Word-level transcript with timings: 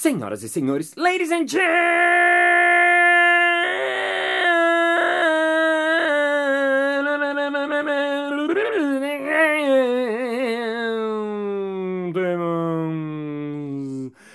Senhoras 0.00 0.42
e 0.42 0.48
senhores, 0.48 0.94
ladies 0.96 1.30
and 1.30 1.46
gentlemen, 1.46 1.60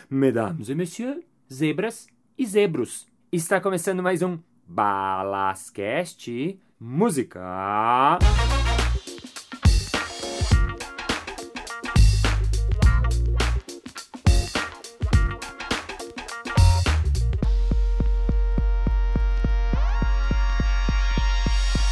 mesdames 0.07 0.69
e 0.69 0.75
messieurs, 0.75 1.25
zebras 1.51 2.05
e 2.37 2.45
zebros. 2.45 3.07
Está 3.31 3.59
começando 3.59 4.03
mais 4.03 4.21
um 4.21 4.37
Balascast 4.67 6.59
Música. 6.79 8.19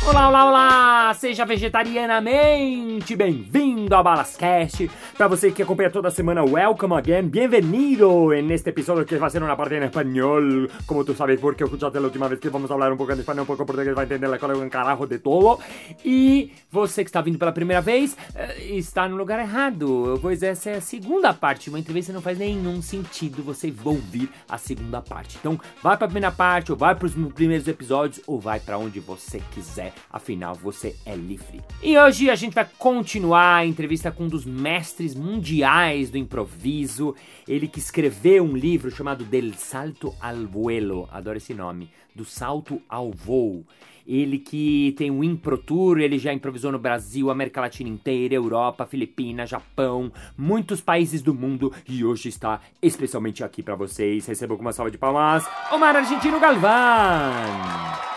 Olá, 0.06 0.28
olá, 0.28 0.46
olá! 0.46 1.14
Seja 1.14 1.46
vegetarianamente 1.46 3.16
bem-vindo 3.16 3.96
ao 3.96 4.04
Balascast. 4.04 4.92
Para 5.18 5.30
você 5.30 5.50
que 5.50 5.64
acompanha 5.64 5.90
toda 5.90 6.12
semana, 6.12 6.44
welcome 6.44 6.94
again, 6.96 7.30
bienvenido 7.30 8.34
en 8.34 8.52
este 8.52 8.72
episodio 8.72 9.06
que 9.06 9.18
va 9.18 9.28
a 9.28 9.30
ser 9.30 9.42
una 9.42 9.56
parte 9.56 9.78
en 9.78 9.84
español. 9.84 10.70
Como 10.86 11.06
tú 11.06 11.14
sabes, 11.14 11.40
porque 11.40 11.64
escuchaste 11.64 12.02
la 12.02 12.08
última 12.08 12.28
vez 12.28 12.42
que 12.42 12.50
vamos 12.50 12.70
a 12.70 12.74
hablar 12.74 12.92
un 12.92 12.98
poco 12.98 13.14
en 13.14 13.20
español, 13.20 13.44
un 13.44 13.48
poco 13.48 13.66
portugués, 13.66 13.96
vai 13.96 14.04
entender 14.04 14.30
la 14.30 14.38
cola 14.38 14.58
un 14.58 14.70
carajo 14.70 15.08
de 15.08 15.20
todo. 15.20 15.60
E 16.04 16.52
você 16.70 17.06
que 17.06 17.10
está 17.10 17.22
vindo 17.22 17.40
pela 17.40 17.54
primeira 17.54 17.82
vez, 17.82 18.18
eh, 18.36 18.76
está 18.76 19.08
no 19.08 19.16
lugar 19.16 19.40
errado, 19.40 20.20
pois 20.22 20.44
essa 20.44 20.72
é 20.72 20.76
a 20.76 20.82
segunda 20.82 21.34
parte. 21.34 21.70
Uma 21.70 21.80
entrevista 21.80 22.12
não 22.12 22.22
faz 22.22 22.38
nenhum 22.38 22.82
sentido 22.82 23.42
você 23.42 23.74
ouvir 23.86 24.30
a 24.50 24.58
segunda 24.58 25.02
parte. 25.02 25.38
Então, 25.40 25.58
vai 25.82 25.96
para 25.96 26.08
a 26.08 26.10
primeira 26.10 26.32
parte, 26.32 26.74
ou 26.74 26.78
vai 26.78 26.94
para 26.94 27.06
os 27.06 27.14
primeiros 27.34 27.70
episódios, 27.70 28.22
ou 28.28 28.38
vai 28.38 28.60
para 28.60 28.78
onde 28.78 29.00
você 29.00 29.40
quiser. 29.54 29.93
Afinal, 30.10 30.56
você 30.56 30.96
é 31.06 31.16
livre. 31.16 31.62
E 31.82 31.98
hoje 31.98 32.30
a 32.30 32.36
gente 32.36 32.54
vai 32.54 32.68
continuar 32.78 33.58
a 33.58 33.66
entrevista 33.66 34.12
com 34.12 34.26
um 34.26 34.30
dos 34.30 34.46
mestres 34.46 35.16
mundiais 35.16 36.10
do 36.10 36.18
improviso. 36.18 37.16
Ele 37.48 37.68
que 37.68 37.80
escreveu 37.80 38.44
um 38.44 38.56
livro 38.56 38.92
chamado 38.92 39.24
Del 39.24 39.54
Salto 39.54 40.14
al 40.22 40.46
Vuelo. 40.48 41.08
Adoro 41.12 41.38
esse 41.38 41.54
nome. 41.54 41.90
Do 42.14 42.26
Salto 42.26 42.82
ao 42.88 43.12
Voo. 43.12 43.66
Ele 44.06 44.38
que 44.38 44.94
tem 44.98 45.10
um 45.10 45.24
Impro 45.24 45.58
Tour, 45.58 46.00
ele 46.00 46.20
já 46.20 46.34
improvisou 46.34 46.72
no 46.72 46.80
Brasil, 46.80 47.30
América 47.30 47.62
Latina 47.62 47.90
inteira, 47.90 48.36
Europa, 48.36 48.86
Filipinas, 48.86 49.50
Japão, 49.50 50.12
muitos 50.38 50.82
países 50.82 51.22
do 51.22 51.34
mundo 51.34 51.74
e 51.88 52.04
hoje 52.04 52.30
está 52.30 52.60
especialmente 52.82 53.44
aqui 53.44 53.64
para 53.64 53.76
vocês. 53.76 54.26
Recebo 54.26 54.56
com 54.56 54.62
uma 54.62 54.74
salva 54.74 54.92
de 54.92 54.98
palmas, 54.98 55.46
Omar 55.72 55.96
Argentino 55.96 56.40
Galvão. 56.40 58.13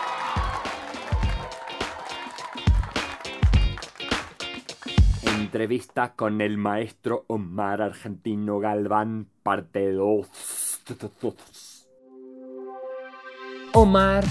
Entrevista 5.57 6.13
con 6.13 6.39
el 6.41 6.55
maestro 6.55 7.25
Omar 7.25 7.81
Argentino 7.81 8.59
Galván, 8.59 9.25
parte 9.41 9.91
2. 9.91 10.83
Omar, 13.79 14.23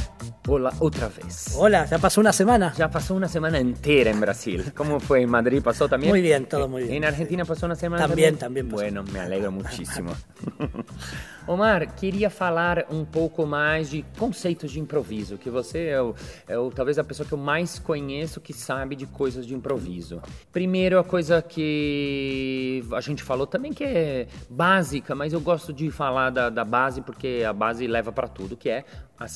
hola 0.49 0.73
otra 0.81 1.09
vez. 1.09 1.55
Hola, 1.57 1.87
ya 1.87 1.99
pasó 1.99 2.21
una 2.21 2.33
semana. 2.33 2.75
Ya 2.77 2.91
pasó 2.91 3.15
una 3.15 3.29
semana 3.29 3.61
entera 3.61 4.11
en 4.11 4.19
Brasil. 4.19 4.73
¿Cómo 4.75 4.99
fue 4.99 5.23
en 5.23 5.31
Madrid? 5.31 5.63
¿Pasó 5.63 5.89
también? 5.89 6.11
Muy 6.11 6.21
bien, 6.21 6.47
todo 6.47 6.67
muy 6.67 6.83
bien. 6.83 6.97
¿En 6.97 7.05
Argentina 7.05 7.45
pasó 7.45 7.67
una 7.67 7.77
semana 7.77 8.09
También, 8.09 8.37
también 8.39 8.67
pasó. 8.67 8.79
Bueno, 8.79 9.05
me 9.05 9.21
alegro 9.21 9.53
muchísimo. 9.53 10.11
Omar, 11.47 11.95
queria 11.95 12.29
falar 12.29 12.87
um 12.91 13.05
pouco 13.05 13.47
mais 13.47 13.91
de 13.91 14.05
conceitos 14.19 14.73
de 14.73 14.81
improviso, 14.81 15.39
que 15.39 15.49
você 15.49 15.91
é, 15.91 16.03
o, 16.03 16.13
é 16.49 16.59
o, 16.59 16.73
talvez 16.73 16.99
a 16.99 17.05
pessoa 17.05 17.25
que 17.25 17.33
eu 17.33 17.39
mais 17.39 17.79
conheço 17.79 18.41
que 18.41 18.53
sabe 18.53 18.97
de 18.97 19.07
coisas 19.07 19.47
de 19.47 19.55
improviso. 19.55 20.21
Primeiro, 20.53 20.99
a 20.99 21.05
coisa 21.05 21.41
que 21.41 22.85
a 22.93 23.01
gente 23.01 23.23
falou 23.23 23.47
também 23.47 23.73
que 23.73 23.85
é 23.85 24.27
básica, 24.51 25.15
mas 25.15 25.33
eu 25.33 25.41
gosto 25.41 25.73
de 25.73 25.89
falar 25.89 26.31
da, 26.31 26.51
da 26.51 26.65
base 26.65 27.01
porque 27.01 27.45
a 27.47 27.53
base 27.53 27.87
leva 27.87 28.11
para 28.11 28.27
tudo, 28.27 28.57
que 28.57 28.69
é 28.69 28.85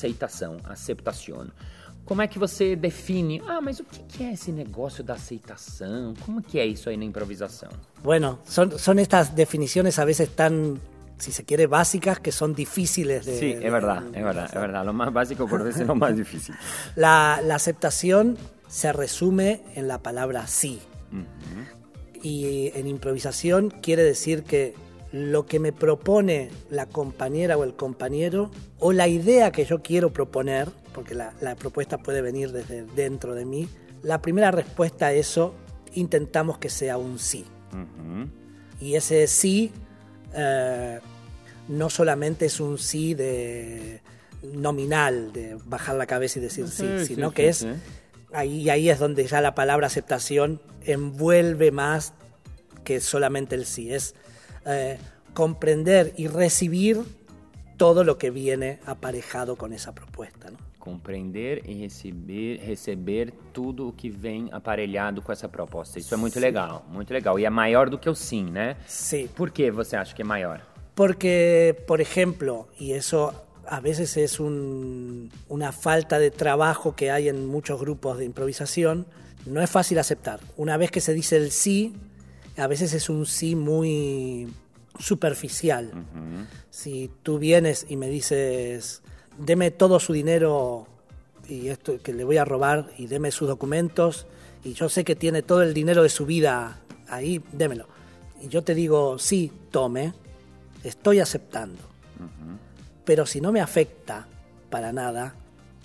aceitação, 0.01 0.57
aceitação. 0.65 1.47
Como 2.03 2.21
é 2.21 2.27
que 2.27 2.39
você 2.39 2.75
define? 2.75 3.41
Ah, 3.47 3.61
mas 3.61 3.79
o 3.79 3.83
que 3.85 4.23
é 4.23 4.33
esse 4.33 4.51
negócio 4.51 5.03
da 5.03 5.13
aceitação? 5.13 6.13
Como 6.25 6.41
que 6.41 6.59
é 6.59 6.65
isso 6.65 6.89
aí 6.89 6.97
na 6.97 7.05
improvisação? 7.05 7.69
Bueno, 8.03 8.39
son, 8.43 8.77
son 8.79 8.99
estas 8.99 9.35
definiciones 9.35 9.99
a 9.99 10.05
veces 10.05 10.29
tan 10.35 10.79
si 11.19 11.31
se 11.31 11.45
quiere, 11.45 11.67
básicas 11.67 12.19
que 12.19 12.31
son 12.31 12.55
difíciles 12.55 13.27
de... 13.27 13.37
Sí, 13.37 13.51
es 13.51 13.71
verdad, 13.71 14.03
es 14.11 14.23
verdad, 14.23 14.45
es 14.45 14.59
verdad. 14.59 14.83
Lo 14.83 14.91
más 14.91 15.13
básico 15.13 15.47
por 15.47 15.63
veces 15.63 15.81
es 15.81 15.87
lo 15.87 15.93
más 15.93 16.15
difícil. 16.15 16.55
La, 16.95 17.39
la, 17.43 17.53
aceptación 17.53 18.39
se 18.67 18.91
resume 18.91 19.61
en 19.75 19.87
la 19.87 19.99
palabra 19.99 20.47
sí. 20.47 20.81
Uh 21.11 21.17
-huh. 21.17 22.23
Y 22.23 22.71
en 22.73 22.87
improvisación 22.87 23.69
quiere 23.69 24.03
decir 24.03 24.43
que 24.43 24.73
lo 25.11 25.45
que 25.45 25.59
me 25.59 25.73
propone 25.73 26.49
la 26.69 26.85
compañera 26.85 27.57
o 27.57 27.63
el 27.63 27.75
compañero, 27.75 28.49
o 28.79 28.93
la 28.93 29.07
idea 29.07 29.51
que 29.51 29.65
yo 29.65 29.81
quiero 29.81 30.13
proponer, 30.13 30.69
porque 30.93 31.15
la, 31.15 31.33
la 31.41 31.55
propuesta 31.55 31.97
puede 31.97 32.21
venir 32.21 32.51
desde 32.51 32.83
dentro 32.83 33.35
de 33.35 33.45
mí, 33.45 33.67
la 34.03 34.21
primera 34.21 34.51
respuesta 34.51 35.07
a 35.07 35.13
eso 35.13 35.53
intentamos 35.93 36.57
que 36.57 36.69
sea 36.69 36.97
un 36.97 37.19
sí. 37.19 37.45
Uh 37.73 37.77
-huh. 37.77 38.29
Y 38.79 38.95
ese 38.95 39.27
sí 39.27 39.71
eh, 40.33 40.99
no 41.67 41.89
solamente 41.89 42.45
es 42.45 42.59
un 42.59 42.77
sí 42.77 43.13
de 43.13 44.01
nominal, 44.53 45.31
de 45.33 45.57
bajar 45.65 45.95
la 45.95 46.07
cabeza 46.07 46.39
y 46.39 46.41
decir 46.41 46.67
sí, 46.67 46.85
sí 46.99 47.05
sino 47.05 47.29
sí, 47.29 47.35
que 47.35 47.53
sí, 47.53 47.67
es 47.67 47.77
ahí 48.33 48.69
ahí 48.69 48.89
es 48.89 48.97
donde 48.97 49.25
ya 49.27 49.41
la 49.41 49.53
palabra 49.53 49.87
aceptación 49.87 50.61
envuelve 50.83 51.71
más 51.71 52.13
que 52.83 52.99
solamente 53.01 53.55
el 53.55 53.65
sí, 53.65 53.93
es 53.93 54.15
eh, 54.65 54.97
comprender 55.33 56.13
y 56.17 56.27
recibir 56.27 57.03
todo 57.77 58.03
lo 58.03 58.17
que 58.17 58.29
viene 58.29 58.79
aparejado 58.85 59.55
con 59.55 59.73
esa 59.73 59.93
propuesta, 59.93 60.51
¿no? 60.51 60.57
Compreender 60.77 61.61
e 61.65 61.81
receber, 61.81 62.59
receber 62.65 63.33
tudo 63.53 63.87
o 63.87 63.93
que 63.93 64.09
vem 64.09 64.49
aparelhado 64.51 65.21
com 65.21 65.31
essa 65.31 65.47
proposta. 65.47 65.99
Isso 65.99 66.13
é 66.13 66.17
muito 66.17 66.39
legal, 66.39 66.85
muito 66.89 67.13
legal. 67.13 67.39
E 67.39 67.45
é 67.45 67.49
maior 67.49 67.87
do 67.89 67.99
que 67.99 68.09
o 68.09 68.15
sim, 68.15 68.45
né? 68.45 68.77
Sí. 68.87 69.29
Por 69.35 69.51
que 69.51 69.69
você 69.69 69.95
acha 69.95 70.15
que 70.15 70.23
é 70.23 70.25
maior? 70.25 70.61
Porque, 70.95 71.75
por 71.87 72.01
ejemplo, 72.01 72.67
y 72.79 72.93
eso 72.93 73.31
a 73.67 73.79
veces 73.79 74.17
es 74.17 74.39
un, 74.39 75.31
una 75.49 75.71
falta 75.71 76.19
de 76.19 76.31
trabajo 76.31 76.95
que 76.95 77.11
hay 77.11 77.29
en 77.29 77.45
muchos 77.45 77.79
grupos 77.79 78.17
de 78.17 78.25
improvisación, 78.25 79.05
no 79.45 79.61
es 79.61 79.69
fácil 79.69 79.97
aceptar. 79.99 80.39
Una 80.57 80.77
vez 80.77 80.91
que 80.91 81.01
se 81.01 81.13
dice 81.13 81.37
el 81.37 81.51
sí, 81.51 81.93
a 82.57 82.67
veces 82.67 82.93
es 82.93 83.09
un 83.09 83.25
sí 83.25 83.55
muy 83.55 84.47
superficial. 84.99 85.91
Uh 85.93 85.97
-huh. 85.97 86.45
Si 86.69 87.09
tú 87.23 87.39
vienes 87.39 87.85
y 87.89 87.97
me 87.97 88.09
dices, 88.09 89.01
deme 89.37 89.71
todo 89.71 89.99
su 89.99 90.13
dinero 90.13 90.87
y 91.47 91.69
esto 91.69 92.01
que 92.01 92.13
le 92.13 92.23
voy 92.23 92.37
a 92.37 92.45
robar 92.45 92.91
y 92.97 93.07
deme 93.07 93.31
sus 93.31 93.47
documentos 93.47 94.27
y 94.63 94.73
yo 94.73 94.89
sé 94.89 95.03
que 95.03 95.15
tiene 95.15 95.41
todo 95.41 95.63
el 95.63 95.73
dinero 95.73 96.03
de 96.03 96.09
su 96.09 96.25
vida 96.25 96.81
ahí, 97.07 97.41
démelo. 97.51 97.87
Y 98.41 98.47
yo 98.47 98.63
te 98.63 98.75
digo, 98.75 99.17
sí, 99.19 99.51
tome, 99.71 100.13
estoy 100.83 101.19
aceptando. 101.19 101.81
Uh 102.19 102.23
-huh. 102.23 102.57
Pero 103.05 103.25
si 103.25 103.41
no 103.41 103.51
me 103.51 103.61
afecta 103.61 104.27
para 104.69 104.93
nada, 104.93 105.35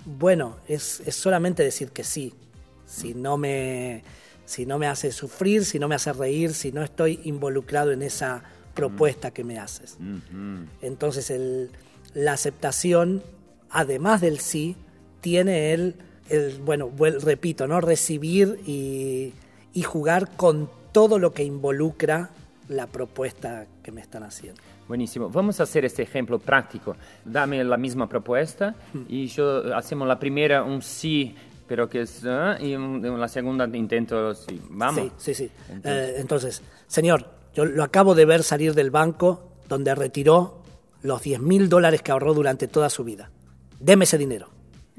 bueno, 0.05 0.57
es, 0.69 1.03
es, 1.05 1.17
solamente 1.17 1.63
decir 1.63 1.91
que 1.91 2.05
sí. 2.05 2.33
Si 2.87 3.15
no, 3.15 3.37
me, 3.37 4.05
si 4.47 4.65
no 4.65 4.79
me 4.79 4.87
hace 4.87 5.13
sufrir, 5.13 5.65
si 5.65 5.79
no 5.79 5.89
me 5.89 5.95
hace 5.95 6.13
reír, 6.13 6.55
si 6.55 6.73
no 6.73 6.83
estoy 6.83 7.21
involucrado 7.25 7.93
en 7.93 8.01
esa 8.01 8.43
propuesta 8.75 9.31
que 9.33 9.45
me 9.45 9.59
haces. 9.59 9.99
Entonces 10.81 11.31
el, 11.31 11.71
la 12.15 12.33
aceptación, 12.33 13.23
además 13.69 14.21
del 14.21 14.39
sí, 14.39 14.77
tiene 15.21 15.75
el, 15.75 15.97
el 16.31 16.59
bueno, 16.59 16.91
repito, 16.99 17.67
¿no? 17.67 17.81
recibir 17.81 18.61
y, 18.67 19.35
y 19.75 19.83
jugar 19.83 20.37
con 20.37 20.71
todo 20.93 21.19
lo 21.19 21.35
que 21.35 21.45
involucra 21.45 22.31
la 22.69 22.87
propuesta 22.87 23.67
que 23.83 23.93
me 23.93 24.01
están 24.01 24.23
haciendo. 24.23 24.61
Buenísimo. 24.89 25.29
Vamos 25.29 25.59
a 25.59 25.65
hacer 25.65 25.85
este 25.85 26.03
ejemplo 26.03 26.39
práctico. 26.39 26.97
Dame 27.25 27.63
la 27.65 27.77
misma 27.77 28.09
propuesta 28.09 28.75
y 29.09 29.27
yo 29.27 29.75
hacemos 29.75 30.07
la 30.07 30.19
primera 30.19 30.63
un 30.63 30.81
sí, 30.81 31.35
pero 31.67 31.89
que 31.89 32.03
es 32.03 32.23
uh, 32.25 32.63
y 32.63 32.75
un, 32.75 33.03
la 33.19 33.29
segunda 33.29 33.67
intento 33.77 34.35
sí. 34.35 34.61
Vamos. 34.71 35.13
Sí, 35.17 35.35
sí, 35.35 35.47
sí. 35.47 35.53
Entonces, 35.69 36.09
eh, 36.09 36.15
entonces, 36.21 36.63
señor, 36.87 37.27
yo 37.55 37.65
lo 37.65 37.83
acabo 37.83 38.15
de 38.15 38.25
ver 38.25 38.43
salir 38.43 38.75
del 38.75 38.91
banco 38.91 39.53
donde 39.69 39.95
retiró 39.95 40.63
los 41.03 41.23
10 41.23 41.41
mil 41.41 41.69
dólares 41.69 42.03
que 42.03 42.13
ahorró 42.13 42.35
durante 42.35 42.69
toda 42.69 42.91
su 42.91 43.05
vida. 43.05 43.31
Deme 43.81 44.05
ese 44.05 44.19
dinero. 44.19 44.49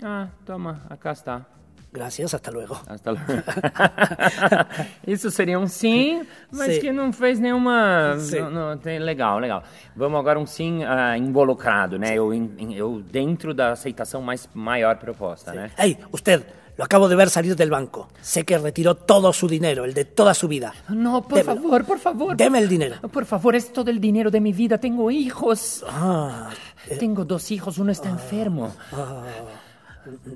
Ah, 0.01 0.29
toma, 0.45 0.85
acá 0.89 1.11
está. 1.11 1.47
Gracias, 1.91 2.33
hasta 2.33 2.51
luego. 2.51 2.79
Hasta 2.87 3.11
luego. 3.11 3.25
Isso 5.07 5.31
seria 5.31 5.57
um 5.57 5.67
sim, 5.67 6.21
mas 6.51 6.75
Sim. 6.75 6.81
que 6.81 6.91
não 6.91 7.11
fez 7.13 7.39
nenhuma. 7.39 8.17
Sim. 8.19 8.41
Não, 8.41 8.75
não, 8.75 8.79
legal, 8.99 9.39
legal. 9.39 9.63
Vamos 9.95 10.19
agora 10.19 10.37
um 10.37 10.45
sim 10.45 10.83
ah, 10.83 11.17
involucrado, 11.17 11.97
né? 11.97 12.13
Eu, 12.13 12.31
eu 12.75 13.01
dentro 13.01 13.53
da 13.53 13.71
aceitação 13.71 14.21
mais 14.21 14.47
maior 14.53 14.97
proposta, 14.97 15.53
né? 15.53 15.71
Hey, 15.77 15.97
usted, 16.11 16.43
lo 16.77 16.83
acabo 16.83 17.07
de 17.07 17.15
ver 17.15 17.29
salir 17.29 17.55
del 17.55 17.69
banco. 17.69 18.09
Sé 18.21 18.43
que 18.43 18.57
retiró 18.57 18.93
todo 18.95 19.31
su 19.33 19.47
dinero, 19.47 19.85
el 19.85 19.93
de 19.93 20.05
toda 20.05 20.33
su 20.33 20.47
vida. 20.47 20.73
No, 20.89 21.23
por 21.23 21.39
Démelo. 21.39 21.61
favor, 21.61 21.85
por 21.85 21.99
favor. 21.99 22.35
Deme 22.37 22.59
el 22.59 22.67
dinero. 22.67 22.97
Por 23.09 23.25
favor, 23.25 23.55
es 23.55 23.71
todo 23.71 23.89
el 23.89 23.99
dinero 23.99 24.29
de 24.29 24.41
mi 24.41 24.51
vida. 24.53 24.77
Tengo 24.77 25.09
hijos. 25.09 25.83
Ah, 25.87 26.49
Tengo 26.99 27.25
dos 27.25 27.49
hijos, 27.49 27.77
uno 27.77 27.91
está 27.91 28.09
enfermo. 28.09 28.73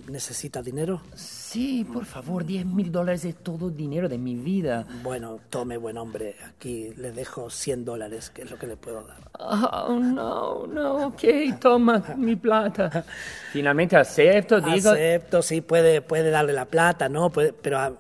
¿Necesita 0.07 0.61
dinero? 0.61 1.01
Sí, 1.15 1.85
por 1.91 2.05
favor, 2.05 2.45
10 2.45 2.65
mil 2.65 2.91
dólares 2.91 3.25
es 3.25 3.35
todo 3.35 3.69
el 3.69 3.75
dinero 3.75 4.07
de 4.09 4.17
mi 4.17 4.35
vida. 4.35 4.85
Bueno, 5.03 5.39
tome, 5.49 5.77
buen 5.77 5.97
hombre. 5.97 6.35
Aquí 6.47 6.93
le 6.97 7.11
dejo 7.11 7.49
100 7.49 7.85
dólares, 7.85 8.29
que 8.29 8.43
es 8.43 8.51
lo 8.51 8.57
que 8.57 8.67
le 8.67 8.77
puedo 8.77 9.03
dar. 9.03 9.17
Oh, 9.39 9.99
no, 9.99 10.67
no, 10.67 11.07
ok, 11.07 11.23
toma 11.59 12.03
mi 12.17 12.35
plata. 12.35 13.03
Finalmente 13.51 13.95
acepto, 13.95 14.61
digo. 14.61 14.91
Acepto, 14.91 15.41
sí, 15.41 15.61
puede, 15.61 16.01
puede 16.01 16.29
darle 16.31 16.53
la 16.53 16.65
plata, 16.65 17.09
¿no? 17.09 17.29
Puede- 17.29 17.53
pero 17.53 17.79
a, 17.79 17.93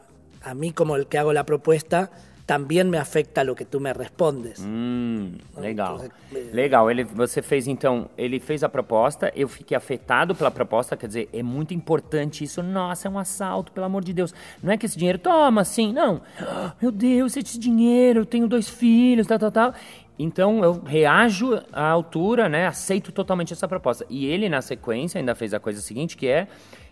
a 0.43 0.53
mí, 0.53 0.71
como 0.73 0.95
el 0.95 1.07
que 1.07 1.17
hago 1.17 1.33
la 1.33 1.45
propuesta, 1.45 2.11
también 2.51 2.89
me 2.89 2.97
afecta 2.97 3.45
lo 3.45 3.55
que 3.55 3.63
tú 3.63 3.79
me 3.79 3.93
respondes. 3.93 4.59
Hum, 4.59 5.37
legal. 5.57 6.01
Então, 6.03 6.11
é- 6.37 6.53
Legal, 6.53 6.91
ele, 6.91 7.05
você 7.05 7.41
fez 7.41 7.65
então, 7.65 8.09
ele 8.17 8.41
fez 8.41 8.61
a 8.61 8.67
proposta, 8.67 9.31
eu 9.33 9.47
fiquei 9.47 9.77
afetado 9.77 10.35
pela 10.35 10.51
proposta, 10.51 10.97
quer 10.97 11.07
dizer, 11.07 11.29
é 11.31 11.41
muito 11.41 11.73
importante 11.73 12.43
isso. 12.43 12.61
Nossa, 12.61 13.07
é 13.07 13.11
um 13.11 13.17
assalto, 13.17 13.71
pelo 13.71 13.85
amor 13.85 14.03
de 14.03 14.11
Deus. 14.11 14.33
Não 14.61 14.73
é 14.73 14.75
que 14.75 14.85
esse 14.85 14.97
dinheiro, 14.97 15.17
toma, 15.17 15.61
assim, 15.61 15.93
não. 15.93 16.19
Meu 16.81 16.91
Deus, 16.91 17.37
esse 17.37 17.57
dinheiro, 17.57 18.19
eu 18.19 18.25
tenho 18.25 18.49
dois 18.49 18.67
filhos, 18.67 19.27
tal, 19.27 19.39
tal, 19.39 19.51
tal. 19.51 19.73
Então 20.19 20.61
eu 20.61 20.73
reajo 20.85 21.57
à 21.71 21.87
altura, 21.87 22.49
né? 22.49 22.67
Aceito 22.67 23.13
totalmente 23.13 23.53
essa 23.53 23.65
proposta. 23.65 24.05
E 24.09 24.25
ele, 24.25 24.49
na 24.49 24.61
sequência, 24.61 25.17
ainda 25.19 25.33
fez 25.33 25.53
a 25.53 25.59
coisa 25.59 25.79
seguinte, 25.79 26.17
que 26.17 26.27
é 26.27 26.49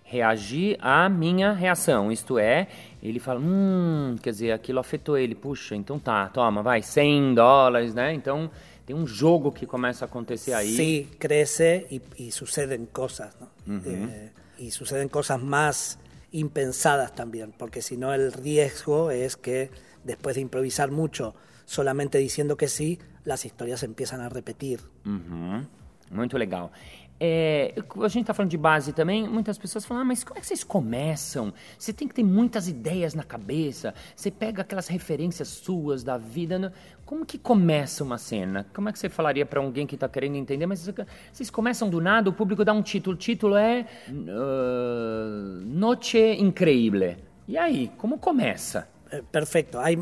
reagir 0.10 0.78
à 0.82 1.08
minha 1.08 1.54
reação. 1.54 2.12
Isto 2.12 2.40
é, 2.40 2.68
ele 3.02 3.20
fala, 3.20 3.40
hum, 3.40 4.16
quer 4.22 4.32
dizer, 4.32 4.52
aquilo 4.52 4.80
afetou 4.80 5.18
ele. 5.18 5.36
Puxa, 5.36 5.76
então 5.76 6.00
tá, 6.00 6.28
toma, 6.30 6.64
vai, 6.64 6.82
100 6.82 7.36
dólares, 7.36 7.94
né? 7.94 8.14
Então 8.14 8.50
tem 8.86 8.96
um 8.96 9.06
jogo 9.06 9.52
que 9.52 9.68
começa 9.68 10.06
a 10.06 10.08
acontecer 10.08 10.54
aí. 10.54 10.76
Sí, 10.76 11.10
crece 11.20 11.86
y, 11.92 12.02
y 12.18 12.32
suceden 12.32 12.88
cosas, 12.88 13.36
¿no? 13.40 13.50
Eh, 13.86 14.32
y 14.58 14.72
suceden 14.72 15.10
cosas 15.10 15.40
más 15.42 16.00
impensadas 16.32 17.14
también, 17.14 17.54
porque 17.56 17.82
no 17.98 18.14
el 18.14 18.32
riesgo 18.34 19.12
es 19.12 19.38
que 19.38 19.70
después 20.04 20.36
de 20.36 20.42
improvisar 20.42 20.90
mucho, 20.90 21.36
solamente 21.66 22.18
diciendo 22.18 22.58
que 22.58 22.68
sí, 22.68 23.00
las 23.26 23.46
historias 23.46 23.82
se 23.82 23.86
empiezan 23.86 24.22
a 24.22 24.30
repetir. 24.30 24.80
Uhum, 25.06 25.68
muito 26.10 26.38
legal. 26.40 26.72
É, 27.20 27.74
a 28.02 28.08
gente 28.08 28.22
está 28.22 28.34
falando 28.34 28.50
de 28.50 28.58
base 28.58 28.94
também, 28.94 29.28
muitas 29.28 29.58
pessoas 29.58 29.84
falam, 29.84 30.04
ah, 30.04 30.06
mas 30.06 30.24
como 30.24 30.38
é 30.38 30.42
que 30.42 30.48
vocês 30.48 30.64
começam? 30.64 31.54
Você 31.78 31.92
tem 31.92 32.08
que 32.08 32.14
ter 32.14 32.24
muitas 32.24 32.70
ideias 32.70 33.14
na 33.14 33.24
cabeça, 33.24 33.94
você 34.16 34.32
pega 34.32 34.62
aquelas 34.62 34.88
referências 34.88 35.50
suas 35.50 36.02
da 36.02 36.18
vida. 36.18 36.58
né? 36.58 36.72
Como 37.06 37.26
que 37.26 37.38
começa 37.38 38.04
uma 38.06 38.18
cena? 38.18 38.66
Como 38.74 38.88
é 38.88 38.94
que 38.94 39.00
você 39.00 39.10
falaria 39.10 39.46
para 39.46 39.60
alguém 39.60 39.86
que 39.86 39.96
está 39.96 40.08
querendo 40.08 40.36
entender? 40.38 40.66
Mas 40.66 40.90
vocês 41.34 41.50
começam 41.50 41.90
do 41.90 42.00
nada, 42.00 42.30
o 42.30 42.34
público 42.34 42.64
dá 42.64 42.72
um 42.72 42.82
título, 42.82 43.16
o 43.16 43.20
título 43.20 43.58
é 43.58 43.86
uh, 44.08 45.62
Noche 45.66 46.36
Increíble. 46.36 47.18
E 47.48 47.58
aí, 47.58 47.92
como 47.98 48.18
começa? 48.20 48.88
Eh, 49.12 49.24
perfecto, 49.30 49.80
hay, 49.80 49.98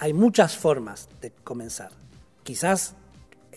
hay 0.00 0.12
muchas 0.12 0.54
formas 0.54 1.08
de 1.20 1.30
comenzar. 1.44 1.90
Quizás 2.42 2.96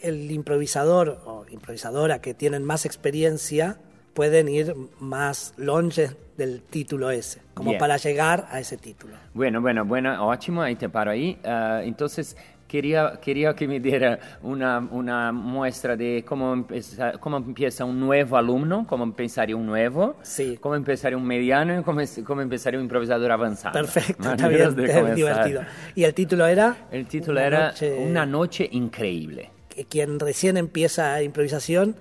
el 0.03 0.29
improvisador 0.31 1.21
o 1.25 1.45
improvisadora 1.49 2.19
que 2.21 2.33
tienen 2.33 2.63
más 2.63 2.85
experiencia 2.85 3.77
pueden 4.13 4.47
ir 4.49 4.75
más 4.99 5.53
longe 5.57 6.11
del 6.37 6.61
título 6.63 7.11
ese, 7.11 7.41
como 7.53 7.69
Bien. 7.71 7.79
para 7.79 7.97
llegar 7.97 8.47
a 8.51 8.59
ese 8.59 8.77
título. 8.77 9.13
Bueno, 9.33 9.61
bueno, 9.61 9.85
bueno, 9.85 10.27
ótimo, 10.27 10.61
ahí 10.61 10.75
te 10.75 10.89
paro 10.89 11.11
ahí. 11.11 11.39
Ah, 11.45 11.81
entonces, 11.83 12.35
quería, 12.67 13.19
quería 13.21 13.53
que 13.55 13.67
me 13.69 13.79
diera 13.79 14.19
una, 14.41 14.79
una 14.79 15.31
muestra 15.31 15.95
de 15.95 16.25
cómo, 16.27 16.53
empeza- 16.53 17.17
cómo 17.19 17.37
empieza 17.37 17.85
un 17.85 17.99
nuevo 18.01 18.35
alumno, 18.35 18.85
cómo 18.87 19.03
empezaría 19.05 19.55
un 19.55 19.65
nuevo, 19.65 20.15
Sí. 20.23 20.57
cómo 20.59 20.75
empezaría 20.75 21.17
un 21.17 21.25
mediano 21.25 21.79
y 21.79 21.83
cómo, 21.83 22.01
cómo 22.25 22.41
empezaría 22.41 22.79
un 22.79 22.85
improvisador 22.85 23.31
avanzado. 23.31 23.73
Perfecto, 23.73 24.23
está 24.31 24.43
Maneras 24.43 24.75
bien, 24.75 24.87
de 24.87 24.91
es 24.93 24.97
comenzar. 24.99 25.15
divertido. 25.15 25.61
Y 25.95 26.03
el 26.03 26.13
título 26.13 26.45
era 26.47 26.75
El 26.91 27.05
título 27.07 27.39
Una 27.39 27.47
era 27.47 27.67
noche- 27.69 27.97
Una 28.09 28.25
noche 28.25 28.67
increíble. 28.71 29.49
Que 29.81 29.87
quien 29.87 30.19
recién 30.19 30.57
empieza 30.57 31.21
improvisación, 31.23 31.95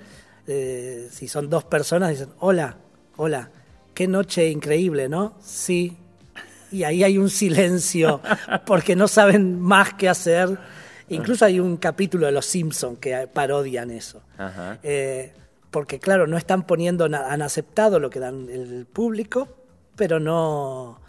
eh, 0.47 1.09
si 1.11 1.29
son 1.29 1.49
dos 1.49 1.65
personas, 1.65 2.11
dicen, 2.11 2.29
hola, 2.39 2.77
hola, 3.17 3.51
qué 3.95 4.07
noche 4.07 4.51
increíble, 4.51 5.09
¿no? 5.09 5.35
Sí. 5.43 5.97
Y 6.71 6.85
ahí 6.85 7.03
hay 7.03 7.17
un 7.17 7.31
silencio 7.31 8.21
porque 8.67 8.97
no 8.97 9.09
saben 9.09 9.59
más 9.59 9.95
qué 9.95 10.09
hacer. 10.09 10.59
Incluso 11.09 11.45
hay 11.45 11.59
un 11.59 11.79
capítulo 11.79 12.27
de 12.27 12.33
Los 12.33 12.47
Simpson 12.47 12.97
que 12.97 13.27
parodian 13.27 13.91
eso. 13.91 14.23
Ajá. 14.37 14.79
Eh, 14.83 15.33
porque 15.71 15.99
claro, 15.99 16.27
no 16.27 16.37
están 16.37 16.67
poniendo, 16.67 17.07
han 17.07 17.43
aceptado 17.43 17.99
lo 17.99 18.11
que 18.11 18.21
dan 18.21 18.49
el 18.51 18.87
público, 18.87 19.49
pero 19.97 20.21
no, 20.21 21.00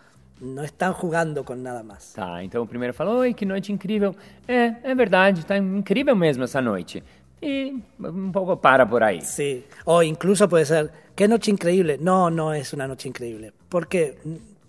no 0.42 0.64
están 0.64 0.94
jugando 0.94 1.44
con 1.44 1.62
nada 1.62 1.84
más. 1.84 2.14
Tá, 2.14 2.44
então 2.44 2.64
o 2.64 2.68
primeiro 2.68 2.94
fala, 2.94 3.12
oi, 3.12 3.34
que 3.34 3.46
noite 3.46 3.72
incrível. 3.72 4.16
É, 4.48 4.76
é 4.84 4.96
verdade, 4.96 5.46
tá 5.46 5.58
incrível 5.58 6.16
mesmo 6.16 6.44
essa 6.44 6.62
noite. 6.62 7.04
E 7.42 7.74
um 8.00 8.32
pouco 8.32 8.58
para 8.58 8.86
por 8.86 9.02
aí. 9.04 9.22
Sí, 9.22 9.66
o 9.86 10.04
incluso 10.04 10.48
puede 10.48 10.66
ser, 10.66 10.92
qué 11.16 11.28
noche 11.28 11.52
increíble. 11.52 11.98
No, 12.00 12.30
no 12.30 12.54
es 12.54 12.74
una 12.74 12.88
noche 12.88 13.08
increíble. 13.08 13.54
¿Por 13.70 13.88
qué? 13.88 14.18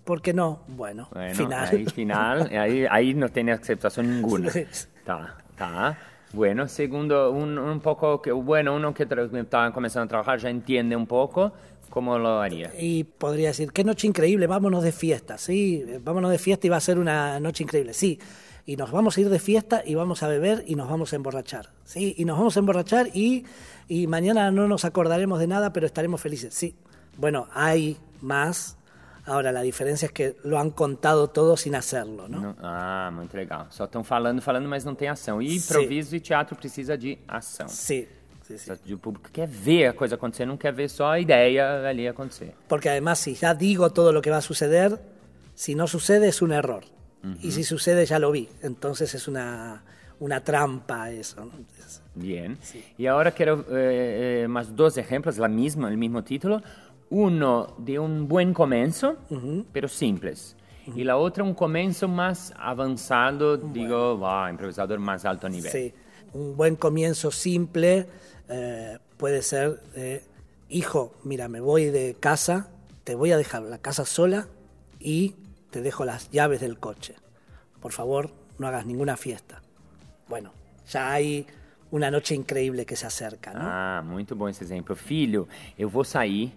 ¿Por 0.03 0.21
qué 0.21 0.33
no? 0.33 0.59
Bueno, 0.67 1.07
Bueno, 1.13 1.35
final. 1.35 1.69
Aí, 1.71 1.85
final, 1.85 2.49
aí, 2.51 2.87
aí 2.89 3.13
não 3.13 3.29
tem 3.29 3.49
aceptação 3.51 4.03
nenhuma. 4.03 4.49
Sí. 4.49 4.65
Tá, 5.05 5.37
tá. 5.55 5.97
Bueno, 6.33 6.67
segundo, 6.67 7.31
un, 7.31 7.59
un 7.59 7.79
poco, 7.79 8.19
que, 8.19 8.31
bueno, 8.31 8.73
uno 8.73 8.91
que 8.91 9.03
está 9.03 9.71
comenzando 9.71 10.05
a 10.05 10.07
trabajar 10.07 10.39
ya 10.39 10.49
entiende 10.49 10.95
un 10.95 11.05
poco 11.05 11.53
cómo 11.93 12.17
lo 12.17 12.39
haría. 12.41 12.71
Y 12.79 13.03
podría 13.03 13.49
decir, 13.49 13.71
qué 13.71 13.83
noche 13.83 14.07
increíble, 14.07 14.47
vámonos 14.47 14.83
de 14.83 14.91
fiesta, 14.91 15.37
sí, 15.37 15.85
vámonos 16.01 16.31
de 16.31 16.39
fiesta 16.39 16.65
y 16.65 16.69
va 16.71 16.77
a 16.77 16.79
ser 16.79 16.97
una 16.97 17.39
noche 17.39 17.61
increíble, 17.63 17.93
sí. 17.93 18.17
Y 18.65 18.77
nos 18.77 18.89
vamos 18.91 19.15
a 19.15 19.21
ir 19.21 19.29
de 19.29 19.37
fiesta 19.37 19.83
y 19.85 19.93
vamos 19.93 20.23
a 20.23 20.27
beber 20.27 20.63
y 20.65 20.73
nos 20.73 20.89
vamos 20.89 21.13
a 21.13 21.17
emborrachar, 21.17 21.69
sí. 21.83 22.15
Y 22.17 22.25
nos 22.25 22.39
vamos 22.39 22.55
a 22.57 22.59
emborrachar 22.61 23.09
y, 23.13 23.45
y 23.87 24.07
mañana 24.07 24.49
no 24.49 24.67
nos 24.67 24.85
acordaremos 24.85 25.37
de 25.37 25.45
nada, 25.45 25.71
pero 25.71 25.85
estaremos 25.85 26.19
felices, 26.19 26.55
sí. 26.55 26.75
Bueno, 27.17 27.47
hay 27.53 27.97
más. 28.21 28.75
Ahora, 29.25 29.51
la 29.51 29.61
diferencia 29.61 30.07
es 30.07 30.11
que 30.11 30.35
lo 30.43 30.57
han 30.59 30.71
contado 30.71 31.29
todo 31.29 31.55
sin 31.57 31.75
hacerlo, 31.75 32.27
¿no? 32.27 32.39
Não- 32.41 32.55
ah, 32.61 33.11
muito 33.13 33.37
legal. 33.37 33.67
Só 33.69 33.85
estão 33.85 34.03
falando, 34.03 34.41
falando, 34.41 34.67
mas 34.67 34.83
não 34.83 34.95
tem 34.95 35.07
ação. 35.09 35.39
E 35.41 35.55
improviso 35.55 36.15
e 36.15 36.19
teatro 36.19 36.55
precisa 36.57 36.97
de 36.97 37.19
ação. 37.27 37.67
Sí, 37.69 38.07
sí, 38.47 38.57
sí. 38.57 38.93
O 38.93 38.97
público 38.97 39.29
quer 39.31 39.47
ver 39.49 39.87
a 39.89 39.93
coisa 39.93 40.15
acontecer, 40.15 40.45
não 40.45 40.57
quer 40.57 40.73
ver 40.73 40.89
só 40.89 41.11
a 41.11 41.19
ideia 41.19 41.87
ali 41.87 42.07
acontecer. 42.07 42.53
Porque 42.67 42.89
además, 42.89 43.19
si 43.19 43.33
ya 43.35 43.53
digo 43.53 43.91
todo 43.91 44.11
lo 44.11 44.21
que 44.21 44.29
va 44.29 44.37
a 44.37 44.41
suceder, 44.41 44.99
si 45.55 45.75
no 45.75 45.87
sucede 45.87 46.27
es 46.29 46.41
un 46.41 46.51
error. 46.51 46.83
Y 47.41 47.51
si 47.51 47.63
sucede, 47.63 48.05
ya 48.05 48.19
lo 48.19 48.31
vi. 48.31 48.49
Entonces 48.61 49.13
es 49.15 49.29
una, 49.29 49.81
una 50.19 50.43
trampa 50.43 51.09
eso. 51.09 51.45
¿no? 51.45 51.51
Es- 51.79 52.01
Bien. 52.15 52.57
Y 52.97 53.05
ahora 53.07 53.31
quiero 53.31 53.61
eh, 53.71 54.43
eh, 54.43 54.47
más 54.49 54.75
dos 54.75 54.97
ejemplos, 54.97 55.37
la 55.37 55.47
misma, 55.47 55.87
el 55.87 55.95
mismo 55.97 56.21
título. 56.23 56.61
Uno 57.09 57.75
de 57.77 57.97
un 57.97 58.27
buen 58.27 58.53
comienzo, 58.53 59.15
pero 59.71 59.87
simples. 59.87 60.57
Y 60.95 61.05
la 61.05 61.15
otra 61.15 61.45
un 61.45 61.53
comienzo 61.53 62.09
más 62.09 62.51
avanzado, 62.57 63.55
digo, 63.55 64.17
wow, 64.17 64.49
improvisador 64.49 64.99
más 64.99 65.23
alto 65.23 65.47
nivel. 65.47 65.71
Sí. 65.71 65.93
Un 66.33 66.57
buen 66.57 66.75
comienzo 66.75 67.31
simple 67.31 68.05
eh, 68.53 68.99
puede 69.17 69.41
ser, 69.41 69.81
eh, 69.95 70.23
hijo, 70.69 71.15
mira, 71.23 71.47
me 71.47 71.59
voy 71.59 71.85
de 71.85 72.15
casa, 72.19 72.69
te 73.03 73.15
voy 73.15 73.31
a 73.31 73.37
dejar 73.37 73.63
la 73.63 73.79
casa 73.79 74.05
sola 74.05 74.47
y 74.99 75.35
te 75.71 75.81
dejo 75.81 76.05
las 76.05 76.29
llaves 76.29 76.61
del 76.61 76.77
coche. 76.77 77.15
Por 77.81 77.91
favor, 77.91 78.31
no 78.59 78.67
hagas 78.67 78.85
ninguna 78.85 79.17
fiesta. 79.17 79.61
Bueno, 80.27 80.53
ya 80.87 81.11
hay 81.11 81.47
una 81.89 82.11
noche 82.11 82.35
increíble 82.35 82.85
que 82.85 82.95
se 82.95 83.07
acerca, 83.07 83.53
¿no? 83.53 83.59
Ah, 83.63 84.03
muito 84.05 84.35
bom 84.35 84.47
esse 84.47 84.63
exemplo. 84.63 84.95
Filho, 84.95 85.47
eu 85.77 85.89
vou 85.89 86.03
sair, 86.03 86.53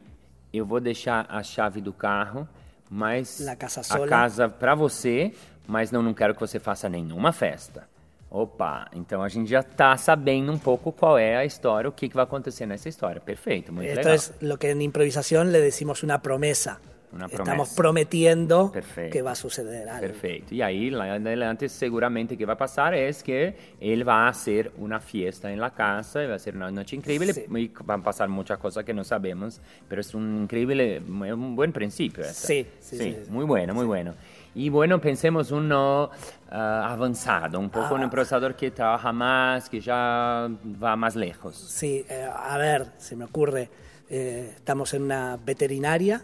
eu 0.52 0.66
vou 0.66 0.80
deixar 0.80 1.26
a 1.30 1.42
chave 1.42 1.80
do 1.80 1.94
carro, 1.94 2.46
mas 2.90 3.40
La 3.40 3.56
casa 3.56 3.80
a 3.80 4.06
casa 4.06 4.48
para 4.48 4.74
você, 4.74 5.32
mas 5.66 5.90
não, 5.90 6.02
não 6.02 6.12
quero 6.12 6.34
que 6.34 6.40
você 6.40 6.60
faça 6.60 6.88
nenhuma 6.88 7.32
festa. 7.32 7.88
Opa, 8.28 8.88
então 8.92 9.22
a 9.22 9.28
gente 9.28 9.48
já 9.48 9.60
está 9.60 9.96
sabendo 9.96 10.52
um 10.52 10.58
pouco 10.58 10.90
qual 10.92 11.16
é 11.16 11.36
a 11.36 11.44
história, 11.44 11.88
o 11.88 11.92
que, 11.92 12.08
que 12.08 12.14
vai 12.16 12.24
acontecer 12.24 12.66
nessa 12.66 12.88
história. 12.88 13.20
Perfeito, 13.20 13.72
muito 13.72 13.88
Esto 13.88 13.98
legal. 14.00 14.14
es 14.14 14.34
lo 14.40 14.58
que 14.58 14.70
en 14.70 14.82
improvisación 14.82 15.52
le 15.52 15.60
decimos 15.60 16.02
una 16.02 16.20
promesa. 16.20 16.80
Una 17.12 17.26
estamos 17.26 17.70
prometiendo 17.70 18.70
Perfecto. 18.72 19.12
que 19.12 19.22
va 19.22 19.30
a 19.30 19.34
suceder 19.36 19.88
algo. 19.88 20.00
Perfecto. 20.08 20.54
Y 20.54 20.60
ahí, 20.60 20.90
la- 20.90 21.14
adelante, 21.14 21.68
seguramente 21.68 22.36
que 22.36 22.44
va 22.44 22.54
a 22.54 22.58
pasar 22.58 22.94
es 22.94 23.22
que 23.22 23.54
él 23.80 24.06
va 24.06 24.26
a 24.26 24.28
hacer 24.28 24.72
una 24.76 24.98
fiesta 25.00 25.50
en 25.50 25.60
la 25.60 25.70
casa, 25.72 26.26
va 26.26 26.34
a 26.34 26.38
ser 26.38 26.56
una 26.56 26.70
noche 26.70 26.96
increíble, 26.96 27.32
Sí. 27.32 27.44
y 27.48 27.70
van 27.84 28.00
a 28.00 28.02
pasar 28.02 28.28
muchas 28.28 28.58
cosas 28.58 28.84
que 28.84 28.92
no 28.92 29.04
sabemos, 29.04 29.60
pero 29.88 30.00
es 30.00 30.12
un 30.14 30.42
increíble, 30.42 31.00
un 31.08 31.54
buen 31.56 31.72
principio. 31.72 32.24
sí, 32.24 32.66
sí, 32.80 32.98
sí. 32.98 33.16
muy 33.30 33.44
bueno, 33.46 33.72
muy 33.72 33.86
bueno. 33.86 34.12
Y 34.56 34.70
bueno, 34.70 34.98
pensemos 34.98 35.50
uno 35.50 36.08
ah, 36.50 36.88
avanzado, 36.92 37.60
un 37.60 37.68
poco 37.68 37.94
un 37.94 38.00
Ah. 38.00 38.04
improvisador 38.04 38.56
que 38.56 38.70
trabaja 38.70 39.12
más, 39.12 39.68
que 39.68 39.80
ya 39.82 40.48
va 40.82 40.96
más 40.96 41.14
lejos. 41.14 41.54
Sí, 41.56 42.06
eh, 42.08 42.26
a 42.34 42.56
ver, 42.56 42.86
se 42.96 43.16
me 43.16 43.24
ocurre, 43.26 43.68
eh, 44.08 44.52
estamos 44.56 44.94
en 44.94 45.02
una 45.02 45.36
veterinaria, 45.44 46.22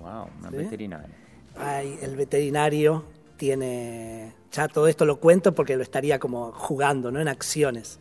Wow, 0.00 0.28
una 0.40 0.50
Sí. 0.50 0.56
veterinaria. 0.56 1.14
hay, 1.60 1.98
el 2.00 2.16
veterinario 2.16 3.04
tiene, 3.36 4.32
ya 4.50 4.66
todo 4.68 4.88
esto 4.88 5.04
lo 5.04 5.16
cuento 5.20 5.54
porque 5.54 5.76
lo 5.76 5.82
estaría 5.82 6.18
como 6.18 6.52
jugando, 6.52 7.10
¿no? 7.10 7.20
En 7.20 7.28
acciones. 7.28 7.98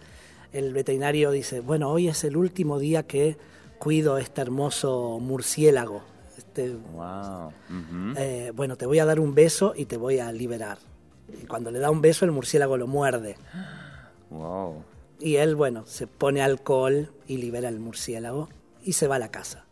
El 0.53 0.71
veterinario 0.74 1.31
dice, 1.31 1.59
bueno, 1.59 1.89
hoy 1.89 2.07
es 2.07 2.24
el 2.24 2.38
último 2.38 2.79
día 2.79 3.03
que 3.03 3.36
cuido 3.79 4.17
este 4.17 4.39
hermoso 4.41 5.19
murciélago. 5.19 6.03
Este, 6.65 6.75
Wow. 6.93 7.47
ujú. 7.47 8.13
eh, 8.17 8.51
bueno, 8.55 8.75
te 8.75 8.85
voy 8.85 8.99
a 8.99 9.05
dar 9.05 9.19
un 9.19 9.33
beso 9.35 9.73
y 9.75 9.85
te 9.85 9.97
voy 9.97 10.19
a 10.19 10.31
liberar. 10.31 10.77
Y 11.41 11.45
cuando 11.45 11.71
le 11.71 11.79
da 11.79 11.91
un 11.91 12.01
beso, 12.01 12.25
el 12.25 12.31
murciélago 12.31 12.77
lo 12.77 12.87
muerde. 12.87 13.35
Wow. 14.29 14.83
Y 15.19 15.35
él, 15.37 15.55
bueno, 15.55 15.85
se 15.85 16.07
pone 16.07 16.41
alcohol 16.41 17.11
y 17.27 17.37
libera 17.37 17.69
el 17.69 17.79
murciélago 17.79 18.49
y 18.83 18.93
se 18.93 19.07
va 19.07 19.15
a 19.15 19.19
la 19.19 19.29
casa. 19.29 19.65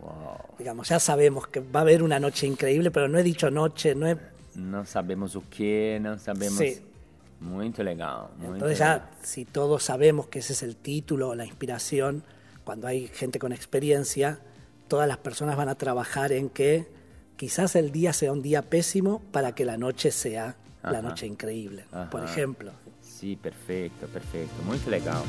Wow. 0.00 0.56
Digamos, 0.58 0.88
ya 0.88 0.98
sabemos 1.00 1.46
que 1.46 1.60
va 1.60 1.80
a 1.80 1.82
haber 1.82 2.02
una 2.02 2.20
noche 2.20 2.46
increíble, 2.46 2.90
pero 2.90 3.08
no 3.08 3.18
he 3.18 3.22
dicho 3.22 3.50
noche, 3.50 3.94
no 3.94 4.06
he... 4.08 4.16
Não 4.54 4.84
sabemos 4.84 5.36
o 5.36 5.42
que, 5.48 5.98
não 6.00 6.18
sabemos. 6.18 6.58
Sí. 6.58 6.82
Muito 7.40 7.82
legal. 7.84 8.30
Muito 8.38 8.54
Entonces 8.54 8.80
legal. 8.80 8.98
ya, 9.12 9.24
si 9.24 9.44
todos 9.44 9.84
sabemos 9.84 10.26
que 10.26 10.40
ese 10.40 10.52
es 10.52 10.64
el 10.64 10.74
título 10.74 11.28
o 11.28 11.34
la 11.36 11.44
inspiración, 11.44 12.24
cuando 12.64 12.88
hay 12.88 13.06
gente 13.06 13.38
con 13.38 13.52
experiencia, 13.52 14.40
todas 14.88 15.06
las 15.06 15.18
personas 15.18 15.56
van 15.56 15.68
a 15.68 15.74
trabajar 15.76 16.32
en 16.32 16.48
que 16.48 16.90
quizás 17.36 17.76
el 17.76 17.92
día 17.92 18.12
sea 18.12 18.32
un 18.32 18.42
día 18.42 18.62
pésimo 18.62 19.20
para 19.30 19.54
que 19.54 19.64
la 19.64 19.76
noche 19.76 20.10
sea 20.10 20.56
la 20.82 21.02
noche 21.02 21.26
increíble, 21.26 21.84
Ajá. 21.92 22.10
por 22.10 22.24
ejemplo. 22.24 22.72
Sim, 23.02 23.36
perfeito, 23.36 24.06
perfeito. 24.06 24.52
Muito 24.64 24.88
legal. 24.88 25.22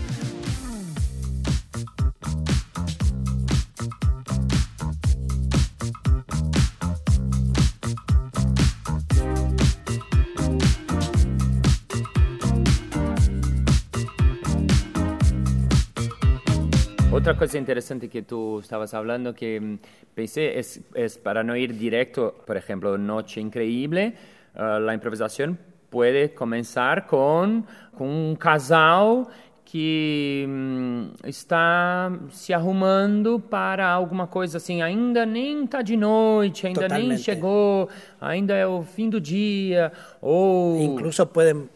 Otra 17.19 17.35
cosa 17.35 17.57
interesante 17.57 18.07
que 18.07 18.21
tú 18.21 18.61
estabas 18.61 18.93
hablando 18.93 19.33
que 19.35 19.59
mm, 19.59 19.77
pensé 20.15 20.57
es, 20.57 20.79
es 20.95 21.17
para 21.17 21.43
no 21.43 21.53
ir 21.53 21.77
directo, 21.77 22.33
por 22.47 22.55
ejemplo, 22.55 22.97
Noche 22.97 23.41
Increíble, 23.41 24.13
eh, 24.55 24.79
la 24.79 24.93
improvisación 24.93 25.59
puede 25.89 26.33
comenzar 26.33 27.05
con, 27.05 27.65
con 27.97 28.07
un 28.07 28.35
casal 28.37 29.27
que 29.65 30.45
mm, 30.47 31.27
está 31.27 32.09
se 32.31 32.53
arrumando 32.53 33.37
para 33.37 33.91
alguma 33.91 34.27
coisa 34.27 34.55
assim, 34.55 34.81
ainda 34.81 35.25
nem 35.25 35.67
tá 35.67 35.81
de 35.81 35.97
noite, 35.97 36.67
ainda 36.67 36.87
nem 36.87 36.89
Totalmente. 36.89 37.21
chegou, 37.21 37.89
ainda 38.21 38.53
é 38.53 38.65
o 38.65 38.81
fim 38.81 39.09
do 39.09 39.19
dia, 39.19 39.91
ou 40.21 40.79
Incluso 40.79 41.25
pueden 41.25 41.67